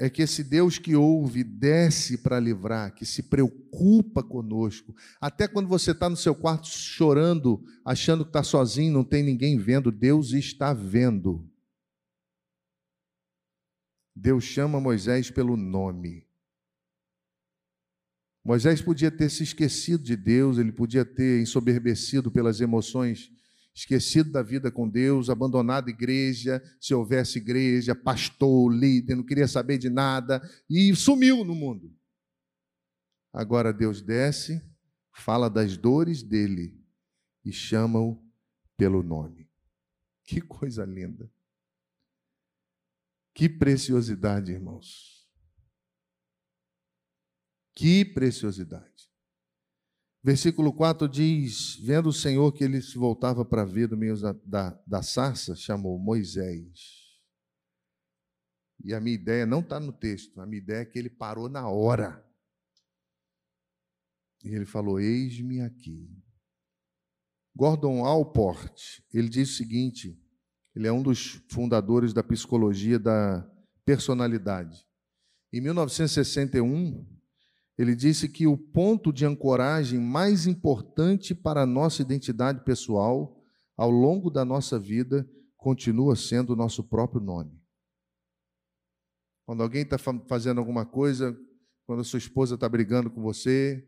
é 0.02 0.10
que 0.10 0.24
esse 0.24 0.44
Deus 0.44 0.80
que 0.80 0.96
ouve, 0.96 1.44
desce 1.44 2.18
para 2.18 2.40
livrar, 2.40 2.92
que 2.92 3.06
se 3.06 3.22
preocupa 3.22 4.24
conosco. 4.24 4.96
Até 5.22 5.48
quando 5.48 5.68
você 5.68 5.92
está 5.92 6.10
no 6.10 6.18
seu 6.18 6.34
quarto 6.34 6.66
chorando, 6.68 7.64
achando 7.86 8.24
que 8.24 8.30
está 8.30 8.42
sozinho, 8.42 8.92
não 8.92 9.04
tem 9.04 9.22
ninguém 9.22 9.60
vendo, 9.60 9.92
Deus 9.92 10.34
está 10.34 10.74
vendo. 10.74 11.48
Deus 14.16 14.44
chama 14.44 14.82
Moisés 14.82 15.30
pelo 15.30 15.56
nome. 15.56 16.26
Moisés 18.44 18.82
podia 18.82 19.12
ter 19.12 19.30
se 19.30 19.44
esquecido 19.44 20.04
de 20.04 20.16
Deus, 20.16 20.58
ele 20.58 20.72
podia 20.72 21.06
ter 21.06 21.44
ensoberbecido 21.44 22.32
pelas 22.32 22.60
emoções 22.60 23.32
esquecido 23.74 24.32
da 24.32 24.44
vida 24.44 24.72
com 24.72 24.88
Deus, 24.88 25.30
abandonado 25.30 25.88
a 25.88 25.92
igreja, 25.92 26.62
se 26.80 26.94
houvesse 26.94 27.38
igreja, 27.38 27.96
pastor, 27.96 28.74
líder, 28.74 29.16
não 29.16 29.24
queria 29.24 29.48
saber 29.48 29.78
de 29.78 29.90
nada 29.90 30.42
e 30.70 30.94
sumiu 30.96 31.44
no 31.44 31.56
mundo. 31.56 31.96
Agora 33.34 33.72
Deus 33.72 34.02
desce, 34.02 34.62
fala 35.14 35.50
das 35.50 35.78
dores 35.78 36.22
dele 36.22 36.78
e 37.46 37.52
chama-o 37.52 38.22
pelo 38.76 39.02
nome. 39.02 39.50
Que 40.24 40.42
coisa 40.42 40.86
linda. 40.86 41.32
Que 43.34 43.48
preciosidade, 43.48 44.52
irmãos. 44.52 45.30
Que 47.74 48.04
preciosidade. 48.06 49.11
Versículo 50.24 50.72
4 50.72 51.08
diz: 51.10 51.78
Vendo 51.78 52.10
o 52.10 52.14
Senhor 52.14 52.52
que 52.52 52.64
ele 52.64 52.82
se 52.82 52.98
voltava 52.98 53.44
para 53.44 53.66
ver 53.66 53.88
do 53.88 53.98
meio 53.98 54.20
da, 54.20 54.34
da, 54.46 54.84
da 54.86 55.02
sarça, 55.02 55.56
chamou 55.56 55.98
Moisés. 55.98 57.02
E 58.84 58.94
a 58.94 59.00
minha 59.00 59.16
ideia 59.16 59.46
não 59.46 59.60
está 59.60 59.80
no 59.80 59.92
texto, 59.92 60.40
a 60.40 60.46
minha 60.46 60.62
ideia 60.62 60.82
é 60.82 60.86
que 60.86 60.98
ele 60.98 61.10
parou 61.10 61.50
na 61.50 61.68
hora. 61.68 62.24
E 64.44 64.50
ele 64.50 64.66
falou: 64.66 65.00
Eis-me 65.00 65.62
aqui. 65.62 66.10
Gordon 67.56 68.06
Alport, 68.06 69.02
ele 69.14 69.28
diz 69.28 69.50
o 69.50 69.58
seguinte: 69.58 70.20
Ele 70.76 70.88
é 70.88 70.92
um 70.92 71.02
dos 71.02 71.44
fundadores 71.50 72.14
da 72.14 72.24
psicologia 72.24 73.00
da 73.00 73.48
personalidade. 73.84 74.86
Em 75.52 75.60
1961, 75.60 77.06
ele 77.82 77.96
disse 77.96 78.30
que 78.30 78.46
o 78.46 78.56
ponto 78.56 79.12
de 79.12 79.26
ancoragem 79.26 80.00
mais 80.00 80.46
importante 80.46 81.34
para 81.34 81.64
a 81.64 81.66
nossa 81.66 82.04
identidade 82.04 82.64
pessoal 82.64 83.42
ao 83.76 83.90
longo 83.90 84.30
da 84.30 84.46
nossa 84.46 84.78
vida 84.78 85.28
continua 85.58 86.16
sendo 86.16 86.54
o 86.54 86.56
nosso 86.56 86.84
próprio 86.84 87.20
nome. 87.20 87.60
Quando 89.46 89.64
alguém 89.64 89.82
está 89.82 89.98
fazendo 90.28 90.60
alguma 90.60 90.86
coisa, 90.86 91.36
quando 91.86 92.02
a 92.02 92.04
sua 92.04 92.20
esposa 92.20 92.54
está 92.54 92.70
brigando 92.70 93.10
com 93.10 93.22
você, 93.22 93.84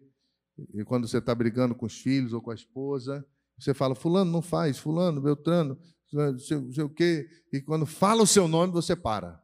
e 0.73 0.83
quando 0.83 1.07
você 1.07 1.19
está 1.19 1.35
brigando 1.35 1.75
com 1.75 1.85
os 1.85 1.99
filhos 1.99 2.33
ou 2.33 2.41
com 2.41 2.49
a 2.49 2.55
esposa, 2.55 3.23
você 3.59 3.75
fala, 3.75 3.93
fulano 3.93 4.31
não 4.31 4.41
faz, 4.41 4.79
fulano, 4.79 5.21
Beltrano, 5.21 5.77
não 6.11 6.39
sei 6.39 6.83
o 6.83 6.89
quê, 6.89 7.29
e 7.51 7.61
quando 7.61 7.85
fala 7.85 8.23
o 8.23 8.27
seu 8.27 8.47
nome, 8.47 8.73
você 8.73 8.95
para. 8.95 9.39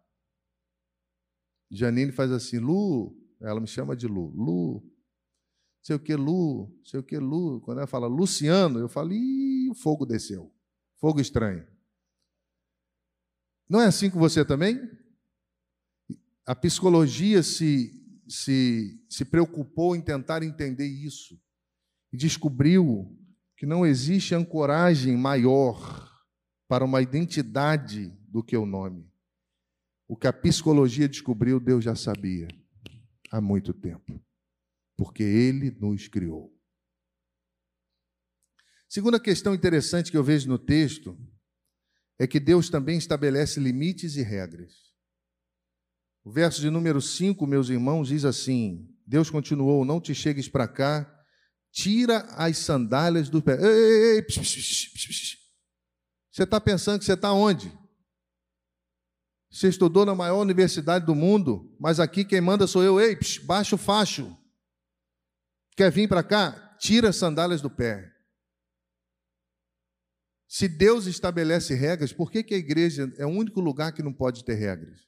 Janine 1.69 2.11
faz 2.11 2.31
assim, 2.31 2.57
Lu, 2.57 3.15
ela 3.41 3.59
me 3.59 3.67
chama 3.67 3.95
de 3.95 4.07
Lu, 4.07 4.31
Lu, 4.35 4.83
sei 5.81 5.95
o 5.95 5.99
que, 5.99 6.15
Lu, 6.15 6.69
sei 6.83 6.99
o 6.99 7.03
que, 7.03 7.17
Lu. 7.17 7.61
Quando 7.61 7.77
ela 7.77 7.87
fala 7.87 8.07
Luciano, 8.07 8.79
eu 8.79 8.89
falo, 8.89 9.13
ih, 9.13 9.69
o 9.69 9.75
fogo 9.75 10.05
desceu, 10.05 10.53
fogo 10.99 11.21
estranho. 11.21 11.65
Não 13.69 13.79
é 13.79 13.85
assim 13.85 14.09
com 14.09 14.19
você 14.19 14.43
também? 14.43 14.79
A 16.45 16.55
psicologia 16.55 17.43
se, 17.43 17.93
se, 18.27 18.99
se 19.07 19.23
preocupou 19.23 19.95
em 19.95 20.01
tentar 20.01 20.43
entender 20.43 20.87
isso 20.87 21.39
e 22.11 22.17
descobriu 22.17 23.15
que 23.55 23.65
não 23.65 23.85
existe 23.85 24.33
ancoragem 24.33 25.15
maior 25.15 26.09
para 26.67 26.83
uma 26.83 27.01
identidade 27.01 28.09
do 28.27 28.43
que 28.43 28.57
o 28.57 28.65
nome. 28.65 29.07
O 30.07 30.17
que 30.17 30.27
a 30.27 30.33
psicologia 30.33 31.07
descobriu, 31.07 31.59
Deus 31.59 31.83
já 31.83 31.95
sabia 31.95 32.47
há 33.31 33.39
muito 33.39 33.73
tempo, 33.73 34.23
porque 34.97 35.23
Ele 35.23 35.71
nos 35.71 36.07
criou. 36.07 36.55
Segunda 38.87 39.19
questão 39.19 39.53
interessante 39.53 40.09
que 40.09 40.17
eu 40.17 40.23
vejo 40.23 40.49
no 40.49 40.57
texto 40.57 41.17
é 42.17 42.25
que 42.25 42.39
Deus 42.39 42.69
também 42.69 42.97
estabelece 42.97 43.59
limites 43.59 44.15
e 44.15 44.23
regras. 44.23 44.73
O 46.23 46.31
verso 46.31 46.59
de 46.59 46.69
número 46.69 47.01
5, 47.01 47.45
meus 47.47 47.69
irmãos, 47.69 48.09
diz 48.09 48.25
assim: 48.25 48.87
Deus 49.05 49.29
continuou: 49.29 49.85
Não 49.85 50.01
te 50.01 50.13
chegues 50.13 50.49
para 50.49 50.67
cá, 50.67 51.09
tira 51.71 52.19
as 52.35 52.57
sandálias 52.57 53.29
do 53.29 53.41
pé. 53.41 53.57
Ei, 53.61 53.67
ei, 53.67 54.15
ei, 54.15 54.21
psh, 54.23 54.39
psh, 54.39 54.89
psh, 54.93 55.37
Você 56.31 56.43
está 56.43 56.59
pensando 56.59 56.99
que 56.99 57.05
você 57.05 57.13
está 57.13 57.31
onde? 57.31 57.71
Você 59.49 59.67
estudou 59.67 60.05
na 60.05 60.13
maior 60.13 60.39
universidade 60.39 61.05
do 61.05 61.15
mundo, 61.15 61.75
mas 61.79 61.99
aqui 61.99 62.23
quem 62.23 62.39
manda 62.39 62.67
sou 62.67 62.83
eu. 62.83 62.99
Ei, 62.99 63.15
psh, 63.15 63.39
baixa 63.39 63.75
o 63.75 63.79
facho. 63.79 64.37
Quer 65.75 65.91
vir 65.91 66.07
para 66.07 66.23
cá? 66.23 66.77
Tira 66.79 67.09
as 67.09 67.15
sandálias 67.15 67.61
do 67.61 67.69
pé. 67.69 68.13
Se 70.47 70.67
Deus 70.67 71.05
estabelece 71.05 71.73
regras, 71.73 72.13
por 72.13 72.31
que, 72.31 72.43
que 72.43 72.53
a 72.53 72.57
igreja 72.57 73.11
é 73.17 73.25
o 73.25 73.29
único 73.29 73.59
lugar 73.59 73.91
que 73.93 74.03
não 74.03 74.13
pode 74.13 74.43
ter 74.43 74.55
regras? 74.55 75.07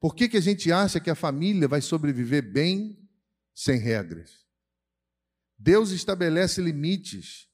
Por 0.00 0.14
que, 0.14 0.28
que 0.28 0.36
a 0.36 0.42
gente 0.42 0.70
acha 0.72 1.00
que 1.00 1.10
a 1.10 1.14
família 1.14 1.68
vai 1.68 1.80
sobreviver 1.80 2.42
bem 2.42 2.98
sem 3.54 3.78
regras? 3.78 4.46
Deus 5.56 5.90
estabelece 5.90 6.60
limites. 6.60 7.48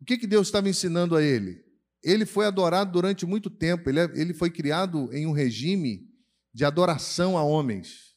O 0.00 0.04
que, 0.04 0.18
que 0.18 0.26
Deus 0.26 0.48
estava 0.48 0.68
ensinando 0.68 1.16
a 1.16 1.22
ele? 1.22 1.67
Ele 2.02 2.24
foi 2.24 2.46
adorado 2.46 2.92
durante 2.92 3.26
muito 3.26 3.50
tempo. 3.50 3.88
Ele, 3.88 4.00
é, 4.00 4.04
ele 4.14 4.32
foi 4.32 4.50
criado 4.50 5.12
em 5.12 5.26
um 5.26 5.32
regime 5.32 6.08
de 6.52 6.64
adoração 6.64 7.36
a 7.36 7.42
homens. 7.42 8.16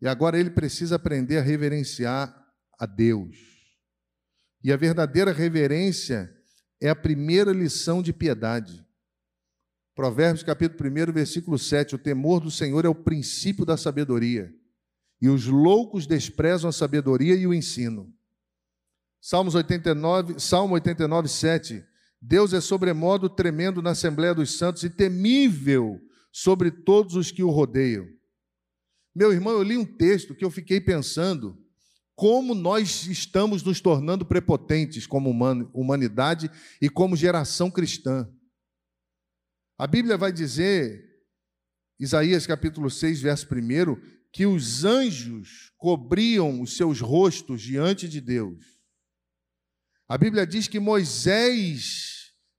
E 0.00 0.08
agora 0.08 0.38
ele 0.38 0.50
precisa 0.50 0.96
aprender 0.96 1.38
a 1.38 1.42
reverenciar 1.42 2.34
a 2.78 2.86
Deus. 2.86 3.36
E 4.62 4.72
a 4.72 4.76
verdadeira 4.76 5.32
reverência 5.32 6.34
é 6.80 6.88
a 6.88 6.96
primeira 6.96 7.52
lição 7.52 8.02
de 8.02 8.12
piedade. 8.12 8.84
Provérbios 9.94 10.42
capítulo 10.42 10.90
1, 10.90 11.12
versículo 11.12 11.58
7: 11.58 11.94
O 11.94 11.98
temor 11.98 12.40
do 12.40 12.50
Senhor 12.50 12.84
é 12.84 12.88
o 12.88 12.94
princípio 12.94 13.64
da 13.64 13.76
sabedoria, 13.76 14.52
e 15.20 15.28
os 15.28 15.46
loucos 15.46 16.06
desprezam 16.06 16.68
a 16.68 16.72
sabedoria 16.72 17.34
e 17.34 17.46
o 17.46 17.54
ensino. 17.54 18.12
Salmos 19.20 19.54
89, 19.54 20.40
Salmo 20.40 20.74
89, 20.74 21.28
7. 21.28 21.84
Deus 22.26 22.54
é 22.54 22.60
sobremodo 22.60 23.28
tremendo 23.28 23.82
na 23.82 23.90
Assembleia 23.90 24.34
dos 24.34 24.56
Santos 24.56 24.82
e 24.82 24.88
temível 24.88 26.00
sobre 26.32 26.70
todos 26.70 27.16
os 27.16 27.30
que 27.30 27.42
o 27.42 27.50
rodeiam. 27.50 28.08
Meu 29.14 29.30
irmão, 29.30 29.52
eu 29.52 29.62
li 29.62 29.76
um 29.76 29.84
texto 29.84 30.34
que 30.34 30.42
eu 30.42 30.50
fiquei 30.50 30.80
pensando 30.80 31.54
como 32.16 32.54
nós 32.54 33.06
estamos 33.08 33.62
nos 33.62 33.78
tornando 33.78 34.24
prepotentes 34.24 35.06
como 35.06 35.30
humanidade 35.74 36.50
e 36.80 36.88
como 36.88 37.14
geração 37.14 37.70
cristã. 37.70 38.26
A 39.76 39.86
Bíblia 39.86 40.16
vai 40.16 40.32
dizer, 40.32 41.04
Isaías 42.00 42.46
capítulo 42.46 42.88
6, 42.88 43.20
verso 43.20 43.46
1, 43.46 44.00
que 44.32 44.46
os 44.46 44.82
anjos 44.82 45.72
cobriam 45.76 46.62
os 46.62 46.74
seus 46.74 47.00
rostos 47.00 47.60
diante 47.60 48.08
de 48.08 48.22
Deus. 48.22 48.64
A 50.08 50.16
Bíblia 50.16 50.46
diz 50.46 50.68
que 50.68 50.80
Moisés 50.80 52.13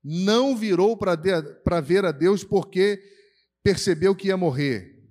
não 0.07 0.55
virou 0.55 0.95
para 0.95 1.81
ver 1.81 2.05
a 2.05 2.11
Deus 2.11 2.43
porque 2.43 3.01
percebeu 3.63 4.15
que 4.15 4.27
ia 4.27 4.37
morrer. 4.37 5.03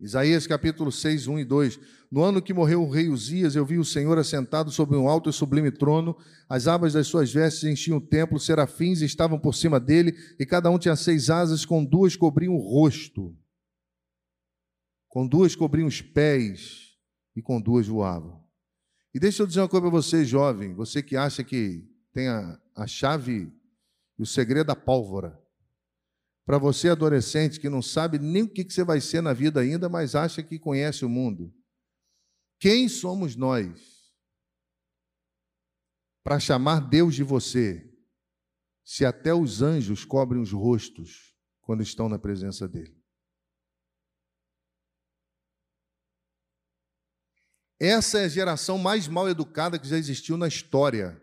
Isaías 0.00 0.46
capítulo 0.46 0.90
6, 0.90 1.26
1 1.26 1.40
e 1.40 1.44
2. 1.44 1.80
No 2.10 2.22
ano 2.22 2.40
que 2.40 2.54
morreu 2.54 2.82
o 2.82 2.90
rei 2.90 3.10
Uzias, 3.10 3.54
eu 3.54 3.66
vi 3.66 3.78
o 3.78 3.84
Senhor 3.84 4.18
assentado 4.18 4.70
sobre 4.70 4.96
um 4.96 5.06
alto 5.06 5.28
e 5.28 5.32
sublime 5.34 5.70
trono, 5.70 6.16
as 6.48 6.66
abas 6.66 6.94
das 6.94 7.06
suas 7.06 7.30
vestes 7.30 7.64
enchiam 7.64 7.98
o 7.98 8.06
templo, 8.06 8.40
serafins 8.40 9.02
estavam 9.02 9.38
por 9.38 9.54
cima 9.54 9.78
dele, 9.78 10.16
e 10.40 10.46
cada 10.46 10.70
um 10.70 10.78
tinha 10.78 10.96
seis 10.96 11.28
asas, 11.28 11.66
com 11.66 11.84
duas 11.84 12.16
cobriam 12.16 12.54
o 12.54 12.58
rosto, 12.58 13.36
com 15.08 15.26
duas 15.26 15.54
cobriam 15.54 15.86
os 15.86 16.00
pés, 16.00 16.96
e 17.36 17.42
com 17.42 17.60
duas 17.60 17.86
voavam. 17.86 18.42
E 19.14 19.20
deixa 19.20 19.42
eu 19.42 19.46
dizer 19.46 19.60
uma 19.60 19.68
coisa 19.68 19.82
para 19.82 19.90
você, 19.90 20.24
jovem, 20.24 20.74
você 20.74 21.02
que 21.02 21.16
acha 21.16 21.44
que 21.44 21.86
tem 22.12 22.28
a, 22.28 22.58
a 22.74 22.86
chave 22.86 23.52
e 24.18 24.22
o 24.22 24.26
segredo 24.26 24.68
da 24.68 24.76
pólvora. 24.76 25.40
Para 26.44 26.58
você, 26.58 26.88
adolescente, 26.88 27.60
que 27.60 27.68
não 27.68 27.80
sabe 27.80 28.18
nem 28.18 28.42
o 28.42 28.48
que 28.48 28.68
você 28.68 28.82
vai 28.82 29.00
ser 29.00 29.22
na 29.22 29.32
vida 29.32 29.60
ainda, 29.60 29.88
mas 29.88 30.14
acha 30.14 30.42
que 30.42 30.58
conhece 30.58 31.04
o 31.04 31.08
mundo. 31.08 31.54
Quem 32.58 32.88
somos 32.88 33.36
nós 33.36 34.12
para 36.24 36.40
chamar 36.40 36.80
Deus 36.80 37.14
de 37.14 37.22
você, 37.22 37.88
se 38.84 39.04
até 39.04 39.32
os 39.32 39.62
anjos 39.62 40.04
cobrem 40.04 40.40
os 40.40 40.52
rostos 40.52 41.36
quando 41.60 41.82
estão 41.82 42.08
na 42.08 42.18
presença 42.18 42.68
dele? 42.68 43.00
Essa 47.78 48.20
é 48.20 48.24
a 48.24 48.28
geração 48.28 48.78
mais 48.78 49.08
mal 49.08 49.28
educada 49.28 49.78
que 49.78 49.88
já 49.88 49.96
existiu 49.96 50.36
na 50.36 50.46
história 50.46 51.21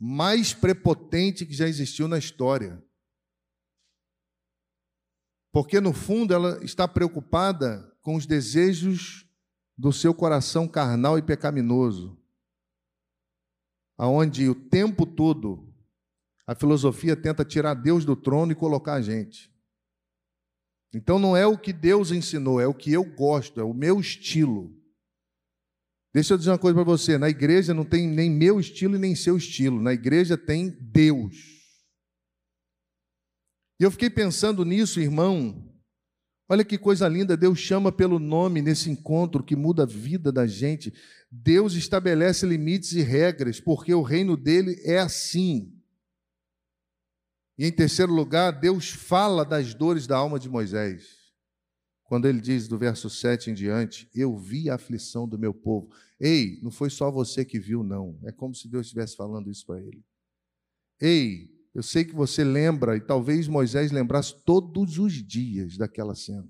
mais 0.00 0.52
prepotente 0.52 1.46
que 1.46 1.54
já 1.54 1.68
existiu 1.68 2.08
na 2.08 2.18
história. 2.18 2.82
Porque, 5.52 5.80
no 5.80 5.92
fundo, 5.92 6.34
ela 6.34 6.62
está 6.64 6.88
preocupada 6.88 7.92
com 8.00 8.16
os 8.16 8.26
desejos 8.26 9.28
do 9.76 9.92
seu 9.92 10.14
coração 10.14 10.68
carnal 10.68 11.18
e 11.18 11.22
pecaminoso, 11.22 12.18
aonde 13.96 14.48
o 14.48 14.54
tempo 14.54 15.06
todo 15.06 15.72
a 16.46 16.54
filosofia 16.54 17.16
tenta 17.16 17.44
tirar 17.44 17.74
Deus 17.74 18.04
do 18.04 18.14
trono 18.14 18.52
e 18.52 18.54
colocar 18.54 18.94
a 18.94 19.02
gente. 19.02 19.52
Então 20.92 21.18
não 21.18 21.36
é 21.36 21.46
o 21.46 21.58
que 21.58 21.72
Deus 21.72 22.12
ensinou, 22.12 22.60
é 22.60 22.66
o 22.66 22.74
que 22.74 22.92
eu 22.92 23.04
gosto, 23.04 23.60
é 23.60 23.64
o 23.64 23.74
meu 23.74 23.98
estilo. 23.98 24.72
Deixa 26.14 26.32
eu 26.32 26.38
dizer 26.38 26.50
uma 26.50 26.58
coisa 26.58 26.76
para 26.76 26.84
você: 26.84 27.18
na 27.18 27.28
igreja 27.28 27.74
não 27.74 27.84
tem 27.84 28.06
nem 28.06 28.30
meu 28.30 28.60
estilo 28.60 28.94
e 28.94 28.98
nem 29.00 29.16
seu 29.16 29.36
estilo, 29.36 29.82
na 29.82 29.92
igreja 29.92 30.38
tem 30.38 30.70
Deus. 30.80 31.34
E 33.80 33.82
eu 33.82 33.90
fiquei 33.90 34.08
pensando 34.08 34.64
nisso, 34.64 35.00
irmão. 35.00 35.72
Olha 36.48 36.64
que 36.64 36.78
coisa 36.78 37.08
linda, 37.08 37.36
Deus 37.36 37.58
chama 37.58 37.90
pelo 37.90 38.18
nome 38.18 38.62
nesse 38.62 38.88
encontro 38.88 39.42
que 39.42 39.56
muda 39.56 39.82
a 39.82 39.86
vida 39.86 40.30
da 40.30 40.46
gente. 40.46 40.92
Deus 41.30 41.74
estabelece 41.74 42.46
limites 42.46 42.92
e 42.92 43.00
regras, 43.00 43.60
porque 43.60 43.92
o 43.92 44.02
reino 44.02 44.36
dele 44.36 44.80
é 44.84 44.98
assim. 44.98 45.72
E 47.58 47.66
em 47.66 47.72
terceiro 47.72 48.12
lugar, 48.12 48.52
Deus 48.52 48.90
fala 48.90 49.44
das 49.44 49.74
dores 49.74 50.06
da 50.06 50.16
alma 50.16 50.38
de 50.38 50.48
Moisés. 50.48 51.23
Quando 52.04 52.26
ele 52.26 52.40
diz 52.40 52.68
do 52.68 52.78
verso 52.78 53.08
7 53.08 53.50
em 53.50 53.54
diante: 53.54 54.08
Eu 54.14 54.36
vi 54.36 54.68
a 54.68 54.74
aflição 54.74 55.28
do 55.28 55.38
meu 55.38 55.54
povo. 55.54 55.90
Ei, 56.20 56.60
não 56.62 56.70
foi 56.70 56.90
só 56.90 57.10
você 57.10 57.44
que 57.44 57.58
viu, 57.58 57.82
não. 57.82 58.18
É 58.22 58.32
como 58.32 58.54
se 58.54 58.68
Deus 58.68 58.86
estivesse 58.86 59.16
falando 59.16 59.50
isso 59.50 59.66
para 59.66 59.80
ele. 59.80 60.04
Ei, 61.00 61.50
eu 61.74 61.82
sei 61.82 62.04
que 62.04 62.14
você 62.14 62.44
lembra, 62.44 62.96
e 62.96 63.00
talvez 63.00 63.48
Moisés 63.48 63.90
lembrasse 63.90 64.34
todos 64.44 64.98
os 64.98 65.12
dias 65.12 65.76
daquela 65.76 66.14
cena. 66.14 66.48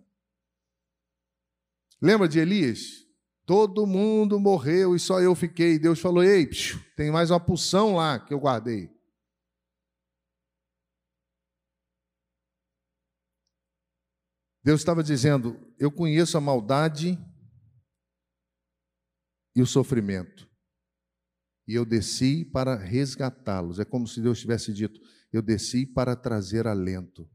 Lembra 2.00 2.28
de 2.28 2.38
Elias? 2.38 3.04
Todo 3.46 3.86
mundo 3.86 4.40
morreu 4.40 4.94
e 4.94 4.98
só 4.98 5.20
eu 5.20 5.34
fiquei. 5.34 5.78
Deus 5.78 6.00
falou: 6.00 6.22
Ei, 6.22 6.48
tem 6.96 7.10
mais 7.10 7.30
uma 7.30 7.40
porção 7.40 7.94
lá 7.96 8.18
que 8.18 8.32
eu 8.32 8.38
guardei. 8.38 8.93
Deus 14.64 14.80
estava 14.80 15.02
dizendo: 15.02 15.60
Eu 15.78 15.92
conheço 15.92 16.38
a 16.38 16.40
maldade 16.40 17.18
e 19.54 19.60
o 19.60 19.66
sofrimento. 19.66 20.50
E 21.68 21.74
eu 21.74 21.84
desci 21.84 22.44
para 22.44 22.74
resgatá-los. 22.74 23.78
É 23.78 23.84
como 23.84 24.08
se 24.08 24.22
Deus 24.22 24.40
tivesse 24.40 24.72
dito: 24.72 24.98
Eu 25.30 25.42
desci 25.42 25.84
para 25.84 26.16
trazer 26.16 26.66
alento. 26.66 27.30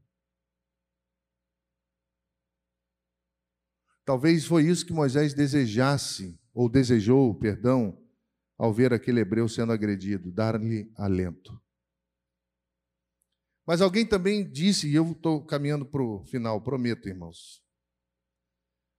Talvez 4.04 4.44
foi 4.44 4.66
isso 4.66 4.84
que 4.84 4.92
Moisés 4.92 5.32
desejasse, 5.32 6.36
ou 6.52 6.68
desejou, 6.68 7.32
perdão, 7.38 7.96
ao 8.58 8.74
ver 8.74 8.92
aquele 8.92 9.20
hebreu 9.20 9.48
sendo 9.48 9.72
agredido, 9.72 10.32
dar-lhe 10.32 10.90
alento. 10.96 11.62
Mas 13.70 13.80
alguém 13.80 14.04
também 14.04 14.50
disse, 14.50 14.88
e 14.88 14.96
eu 14.96 15.12
estou 15.12 15.46
caminhando 15.46 15.86
para 15.86 16.02
o 16.02 16.24
final, 16.24 16.60
prometo, 16.60 17.08
irmãos. 17.08 17.62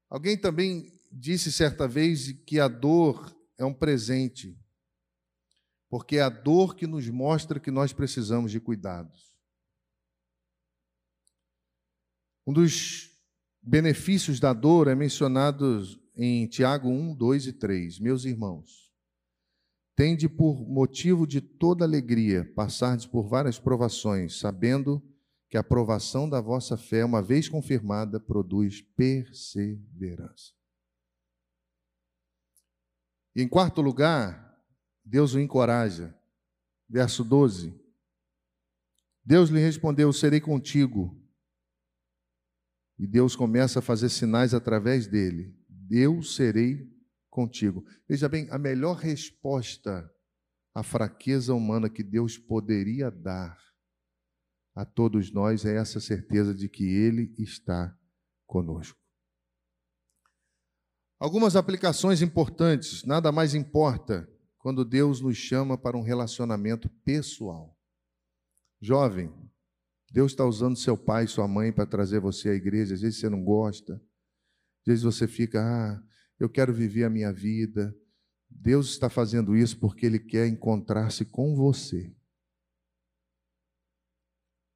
Alguém 0.10 0.38
também 0.38 0.98
disse 1.12 1.52
certa 1.52 1.90
vez 1.90 2.32
que 2.46 2.58
a 2.58 2.70
dor 2.70 3.36
é 3.58 3.66
um 3.66 3.74
presente, 3.74 4.58
porque 5.90 6.16
é 6.16 6.22
a 6.22 6.30
dor 6.30 6.74
que 6.74 6.88
nos 6.88 7.10
mostra 7.10 7.60
que 7.60 7.70
nós 7.70 7.92
precisamos 7.92 8.50
de 8.50 8.62
cuidados. 8.62 9.36
Um 12.48 12.54
dos 12.54 13.12
benefícios 13.62 14.40
da 14.40 14.54
dor 14.54 14.88
é 14.88 14.96
mencionado 14.96 15.84
em 16.16 16.48
Tiago 16.48 16.88
1, 16.88 17.14
2 17.14 17.48
e 17.48 17.52
3. 17.52 18.00
Meus 18.00 18.24
irmãos, 18.24 18.91
Tende 19.96 20.28
por 20.30 20.68
motivo 20.68 21.28
de 21.28 21.42
toda 21.42 21.86
alegria 21.86 22.52
passardes 22.56 23.06
por 23.06 23.28
várias 23.28 23.60
provações, 23.60 24.40
sabendo 24.40 25.02
que 25.50 25.58
a 25.58 25.64
provação 25.64 26.30
da 26.30 26.40
vossa 26.40 26.78
fé, 26.78 27.04
uma 27.04 27.22
vez 27.22 27.50
confirmada, 27.50 28.20
produz 28.20 28.82
perseverança. 28.82 30.54
E 33.36 33.42
em 33.42 33.48
quarto 33.48 33.82
lugar, 33.82 34.58
Deus 35.04 35.34
o 35.34 35.40
encoraja. 35.40 36.18
Verso 36.90 37.24
12. 37.24 37.74
Deus 39.24 39.50
lhe 39.50 39.60
respondeu: 39.60 40.12
Serei 40.12 40.42
contigo. 40.42 41.18
E 42.98 43.08
Deus 43.08 43.36
começa 43.36 43.80
a 43.80 43.82
fazer 43.82 44.10
sinais 44.10 44.54
através 44.54 45.08
dele. 45.08 45.58
Eu 45.90 46.22
serei 46.22 46.91
contigo. 47.32 47.84
Veja 48.08 48.30
bem, 48.30 48.48
a 48.52 48.60
melhor 48.60 48.98
resposta 48.98 50.08
à 50.76 50.84
fraqueza 50.84 51.56
humana 51.56 51.90
que 51.90 52.04
Deus 52.04 52.38
poderia 52.38 53.10
dar 53.10 53.58
a 54.76 54.86
todos 54.86 55.32
nós 55.32 55.66
é 55.66 55.76
essa 55.76 56.00
certeza 56.00 56.54
de 56.54 56.70
que 56.70 56.84
Ele 56.84 57.34
está 57.40 57.98
conosco. 58.46 59.00
Algumas 61.20 61.56
aplicações 61.56 62.22
importantes, 62.22 63.04
nada 63.04 63.32
mais 63.32 63.54
importa 63.54 64.30
quando 64.58 64.86
Deus 64.86 65.22
nos 65.22 65.38
chama 65.38 65.78
para 65.78 65.98
um 65.98 66.02
relacionamento 66.02 66.90
pessoal. 67.04 67.78
Jovem, 68.82 69.32
Deus 70.12 70.32
está 70.32 70.46
usando 70.46 70.78
seu 70.78 70.98
pai, 70.98 71.28
sua 71.28 71.48
mãe 71.48 71.72
para 71.72 71.86
trazer 71.86 72.20
você 72.20 72.50
à 72.50 72.54
igreja. 72.54 72.96
Às 72.96 73.02
vezes 73.02 73.20
você 73.20 73.30
não 73.30 73.44
gosta, 73.44 73.94
às 73.94 74.86
vezes 74.86 75.04
você 75.04 75.28
fica, 75.28 75.62
ah, 75.62 76.04
eu 76.42 76.50
quero 76.50 76.74
viver 76.74 77.04
a 77.04 77.10
minha 77.10 77.32
vida. 77.32 77.96
Deus 78.50 78.90
está 78.90 79.10
fazendo 79.10 79.56
isso 79.56 79.78
porque 79.78 80.08
Ele 80.08 80.18
quer 80.18 80.48
encontrar-se 80.48 81.24
com 81.24 81.56
você. 81.56 82.12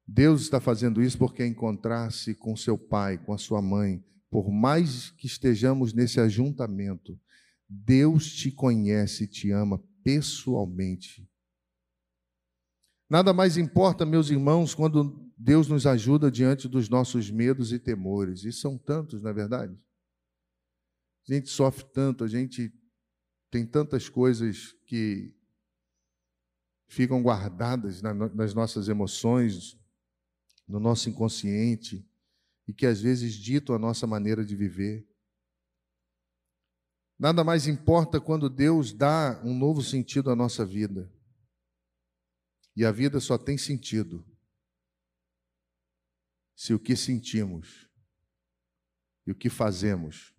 Deus 0.06 0.42
está 0.42 0.60
fazendo 0.60 1.02
isso 1.02 1.18
porque 1.18 1.44
encontrar-se 1.44 2.36
com 2.36 2.54
seu 2.54 2.78
pai, 2.78 3.18
com 3.18 3.32
a 3.32 3.38
sua 3.38 3.60
mãe. 3.60 4.04
Por 4.30 4.48
mais 4.48 5.10
que 5.10 5.26
estejamos 5.26 5.92
nesse 5.92 6.20
ajuntamento, 6.20 7.18
Deus 7.68 8.32
te 8.32 8.52
conhece 8.52 9.24
e 9.24 9.28
te 9.28 9.50
ama 9.50 9.82
pessoalmente. 10.04 11.28
Nada 13.10 13.32
mais 13.32 13.56
importa, 13.56 14.06
meus 14.06 14.30
irmãos, 14.30 14.72
quando 14.72 15.32
Deus 15.36 15.66
nos 15.66 15.84
ajuda 15.84 16.30
diante 16.30 16.68
dos 16.68 16.88
nossos 16.88 17.28
medos 17.28 17.72
e 17.72 17.78
temores, 17.80 18.44
e 18.44 18.52
são 18.52 18.78
tantos, 18.78 19.20
na 19.20 19.30
é 19.30 19.32
verdade. 19.32 19.85
A 21.28 21.34
gente 21.34 21.48
sofre 21.48 21.84
tanto, 21.92 22.22
a 22.22 22.28
gente 22.28 22.72
tem 23.50 23.66
tantas 23.66 24.08
coisas 24.08 24.72
que 24.86 25.34
ficam 26.86 27.20
guardadas 27.20 28.00
nas 28.00 28.54
nossas 28.54 28.88
emoções, 28.88 29.76
no 30.68 30.78
nosso 30.78 31.10
inconsciente, 31.10 32.08
e 32.68 32.72
que 32.72 32.86
às 32.86 33.00
vezes 33.00 33.34
ditam 33.34 33.74
a 33.74 33.78
nossa 33.78 34.06
maneira 34.06 34.44
de 34.44 34.54
viver. 34.54 35.08
Nada 37.18 37.42
mais 37.42 37.66
importa 37.66 38.20
quando 38.20 38.48
Deus 38.48 38.92
dá 38.92 39.40
um 39.42 39.56
novo 39.56 39.82
sentido 39.82 40.30
à 40.30 40.36
nossa 40.36 40.64
vida. 40.64 41.12
E 42.76 42.84
a 42.84 42.92
vida 42.92 43.18
só 43.18 43.38
tem 43.38 43.56
sentido 43.56 44.24
se 46.54 46.72
o 46.74 46.78
que 46.78 46.94
sentimos 46.94 47.88
e 49.26 49.32
o 49.32 49.34
que 49.34 49.48
fazemos 49.48 50.35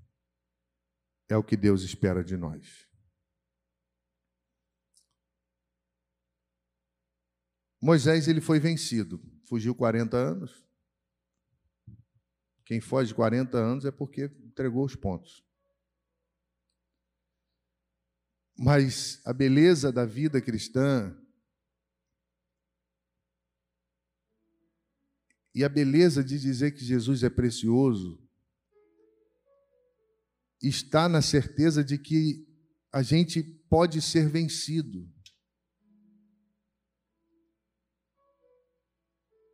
é 1.30 1.36
o 1.36 1.44
que 1.44 1.58
Deus 1.58 1.82
espera 1.84 2.24
de 2.24 2.38
nós. 2.38 2.88
Moisés 7.82 8.28
ele 8.28 8.42
foi 8.42 8.60
vencido, 8.60 9.22
fugiu 9.46 9.76
40 9.76 10.18
anos. 10.18 10.66
Quem 12.66 12.82
foge 12.82 13.14
40 13.14 13.58
anos 13.58 13.86
é 13.86 13.92
porque 13.92 14.26
entregou 14.44 14.84
os 14.84 14.96
pontos. 14.96 15.46
Mas 18.58 19.22
a 19.26 19.32
beleza 19.32 19.92
da 19.92 20.06
vida 20.06 20.42
cristã 20.42 21.16
e 25.54 25.64
a 25.64 25.70
beleza 25.70 26.24
de 26.24 26.40
dizer 26.40 26.72
que 26.72 26.84
Jesus 26.84 27.24
é 27.24 27.30
precioso 27.30 28.27
está 30.62 31.08
na 31.08 31.22
certeza 31.22 31.84
de 31.84 31.98
que 31.98 32.46
a 32.92 33.02
gente 33.02 33.44
pode 33.70 34.02
ser 34.02 34.30
vencido. 34.30 35.08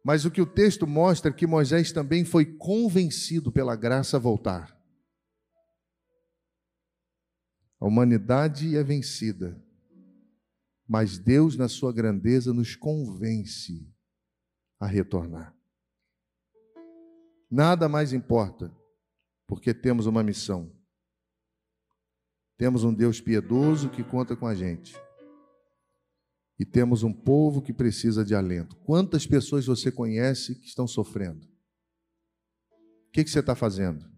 Mas 0.04 0.26
o 0.26 0.32
que 0.32 0.42
o 0.42 0.46
texto 0.46 0.86
mostra 0.86 1.32
é 1.32 1.34
que 1.34 1.48
Moisés 1.48 1.92
também 1.92 2.26
foi 2.26 2.46
convencido 2.58 3.52
pela 3.52 3.76
graça 3.76 4.18
a 4.18 4.20
voltar. 4.20 4.78
A 7.80 7.88
humanidade 7.88 8.78
é 8.78 8.84
vencida, 8.84 9.62
mas 10.88 11.18
Deus, 11.18 11.58
na 11.58 11.68
sua 11.68 11.94
grandeza, 11.94 12.54
nos 12.54 12.76
convence 12.76 13.90
a 14.80 14.86
retornar. 14.86 15.56
Nada 17.50 17.88
mais 17.88 18.14
importa, 18.14 18.76
porque 19.48 19.74
temos 19.74 20.06
uma 20.06 20.24
missão 20.24 20.72
temos 22.64 22.86
um 22.86 22.94
Deus 22.94 23.20
piedoso 23.20 23.90
que 23.90 24.02
conta 24.06 24.38
com 24.38 24.48
a 24.48 24.56
gente. 24.56 24.96
E 26.58 26.66
temos 26.66 27.04
um 27.04 27.12
povo 27.12 27.62
que 27.62 27.74
precisa 27.74 28.24
de 28.24 28.34
alento. 28.34 28.78
Quantas 28.86 29.28
pessoas 29.28 29.66
você 29.66 29.92
conhece 29.92 30.56
que 30.56 30.66
estão 30.66 30.88
sofrendo? 30.88 31.46
O 31.46 33.12
que, 33.12 33.26
que 33.26 33.30
você 33.30 33.42
está 33.42 33.54
fazendo? 33.54 34.10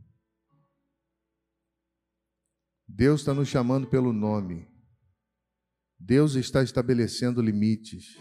Deus 2.87 3.21
está 3.21 3.33
nos 3.33 3.47
chamando 3.47 3.87
pelo 3.87 4.13
nome. 4.13 4.71
Deus 5.99 6.35
está 6.35 6.61
estabelecendo 6.61 7.41
limites. 7.41 8.15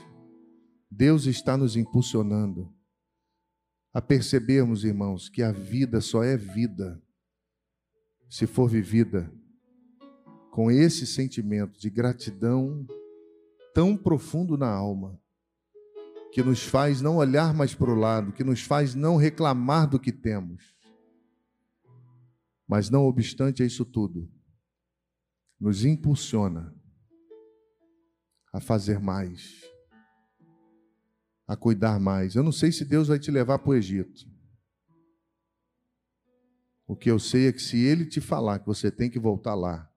Deus 0.90 1.26
está 1.26 1.54
nos 1.54 1.76
impulsionando 1.76 2.74
a 3.92 4.00
percebermos, 4.00 4.84
irmãos, 4.84 5.28
que 5.28 5.42
a 5.42 5.52
vida 5.52 6.00
só 6.00 6.24
é 6.24 6.34
vida 6.34 6.98
se 8.30 8.46
for 8.46 8.70
vivida 8.70 9.30
com 10.54 10.70
esse 10.70 11.04
sentimento 11.04 11.80
de 11.80 11.90
gratidão 11.90 12.86
tão 13.74 13.96
profundo 13.96 14.56
na 14.56 14.68
alma, 14.68 15.20
que 16.32 16.44
nos 16.44 16.62
faz 16.62 17.02
não 17.02 17.16
olhar 17.16 17.52
mais 17.52 17.74
para 17.74 17.90
o 17.90 17.96
lado, 17.96 18.32
que 18.32 18.44
nos 18.44 18.62
faz 18.62 18.94
não 18.94 19.16
reclamar 19.16 19.90
do 19.90 19.98
que 19.98 20.12
temos, 20.12 20.72
Mas 22.68 22.88
não 22.88 23.04
obstante 23.04 23.64
a 23.64 23.66
isso 23.66 23.84
tudo, 23.84 24.30
nos 25.58 25.84
impulsiona 25.84 26.72
a 28.52 28.60
fazer 28.60 29.00
mais, 29.00 29.60
a 31.48 31.56
cuidar 31.56 31.98
mais. 31.98 32.36
Eu 32.36 32.44
não 32.44 32.52
sei 32.52 32.70
se 32.70 32.84
Deus 32.84 33.08
vai 33.08 33.18
te 33.18 33.32
levar 33.32 33.58
para 33.58 33.70
o 33.70 33.74
Egito. 33.74 34.24
O 36.86 36.94
que 36.94 37.10
eu 37.10 37.18
sei 37.18 37.48
é 37.48 37.52
que 37.52 37.60
se 37.60 37.76
Ele 37.76 38.06
te 38.06 38.20
falar 38.20 38.60
que 38.60 38.66
você 38.66 38.88
tem 38.88 39.10
que 39.10 39.18
voltar 39.18 39.56
lá, 39.56 39.92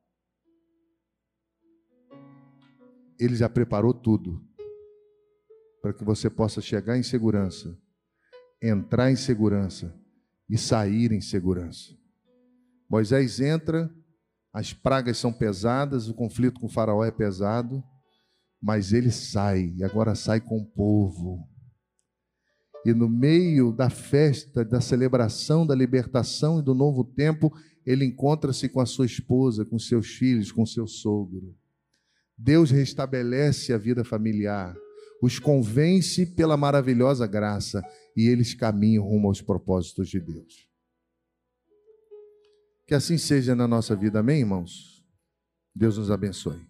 Ele 3.19 3.35
já 3.35 3.49
preparou 3.49 3.93
tudo 3.93 4.41
para 5.81 5.93
que 5.93 6.03
você 6.03 6.29
possa 6.29 6.61
chegar 6.61 6.97
em 6.97 7.03
segurança, 7.03 7.77
entrar 8.61 9.11
em 9.11 9.15
segurança 9.15 9.93
e 10.49 10.57
sair 10.57 11.11
em 11.11 11.21
segurança. 11.21 11.95
Moisés 12.89 13.39
entra, 13.39 13.89
as 14.53 14.73
pragas 14.73 15.17
são 15.17 15.31
pesadas, 15.31 16.07
o 16.07 16.13
conflito 16.13 16.59
com 16.59 16.67
o 16.67 16.71
Faraó 16.71 17.03
é 17.03 17.11
pesado, 17.11 17.83
mas 18.61 18.93
ele 18.93 19.11
sai, 19.11 19.73
e 19.75 19.83
agora 19.83 20.15
sai 20.15 20.41
com 20.41 20.57
o 20.57 20.65
povo. 20.65 21.47
E 22.85 22.93
no 22.93 23.09
meio 23.09 23.71
da 23.71 23.89
festa, 23.89 24.63
da 24.63 24.79
celebração 24.79 25.65
da 25.65 25.75
libertação 25.75 26.59
e 26.59 26.63
do 26.63 26.73
novo 26.73 27.03
tempo, 27.03 27.51
ele 27.85 28.05
encontra-se 28.05 28.69
com 28.69 28.79
a 28.79 28.85
sua 28.85 29.05
esposa, 29.05 29.65
com 29.65 29.77
seus 29.77 30.07
filhos, 30.07 30.51
com 30.51 30.65
seu 30.65 30.87
sogro. 30.87 31.55
Deus 32.37 32.69
restabelece 32.69 33.73
a 33.73 33.77
vida 33.77 34.03
familiar, 34.03 34.75
os 35.21 35.39
convence 35.39 36.25
pela 36.35 36.55
maravilhosa 36.55 37.25
graça 37.25 37.81
e 38.15 38.27
eles 38.27 38.53
caminham 38.53 39.03
rumo 39.03 39.27
aos 39.27 39.41
propósitos 39.41 40.09
de 40.09 40.19
Deus. 40.19 40.67
Que 42.85 42.93
assim 42.93 43.17
seja 43.17 43.55
na 43.55 43.67
nossa 43.67 43.95
vida, 43.95 44.19
amém, 44.19 44.39
irmãos? 44.41 45.03
Deus 45.73 45.97
nos 45.97 46.11
abençoe. 46.11 46.66